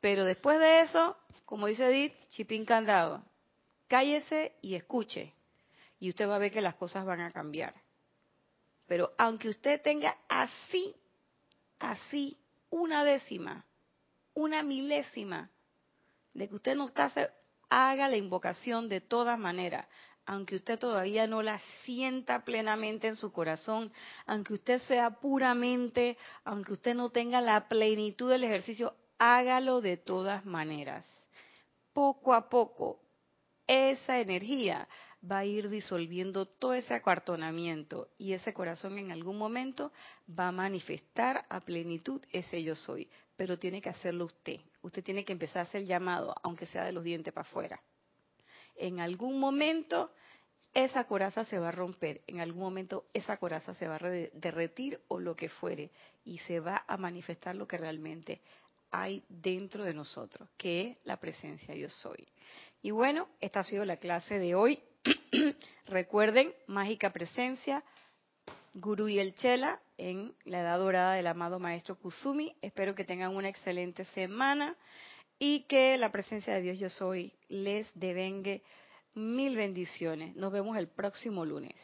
[0.00, 1.16] Pero después de eso,
[1.46, 3.24] como dice Edith, chipín candado,
[3.88, 5.32] cállese y escuche.
[6.00, 7.74] Y usted va a ver que las cosas van a cambiar.
[8.86, 10.94] Pero aunque usted tenga así,
[11.78, 12.36] así,
[12.68, 13.64] una décima,
[14.34, 15.50] una milésima
[16.34, 17.10] de que usted no está,
[17.70, 19.86] haga la invocación de todas maneras
[20.26, 23.92] aunque usted todavía no la sienta plenamente en su corazón,
[24.26, 30.44] aunque usted sea puramente, aunque usted no tenga la plenitud del ejercicio, hágalo de todas
[30.44, 31.06] maneras.
[31.92, 33.00] poco a poco
[33.66, 34.88] esa energía
[35.30, 39.92] va a ir disolviendo todo ese acuartonamiento y ese corazón en algún momento
[40.28, 43.08] va a manifestar a plenitud ese yo soy.
[43.36, 44.60] Pero tiene que hacerlo usted.
[44.82, 47.80] Usted tiene que empezar a hacer llamado, aunque sea de los dientes para afuera.
[48.76, 50.12] En algún momento
[50.74, 55.00] esa coraza se va a romper, en algún momento esa coraza se va a derretir
[55.08, 55.90] o lo que fuere
[56.24, 58.40] y se va a manifestar lo que realmente
[58.90, 62.28] hay dentro de nosotros, que es la presencia yo soy.
[62.82, 64.82] Y bueno, esta ha sido la clase de hoy.
[65.86, 67.84] Recuerden, mágica presencia,
[68.74, 72.56] Guru y el Chela en la edad dorada del amado maestro Kusumi.
[72.62, 74.76] Espero que tengan una excelente semana
[75.44, 78.62] y que la presencia de Dios yo soy les devengue
[79.16, 80.36] mil bendiciones.
[80.36, 81.74] Nos vemos el próximo lunes.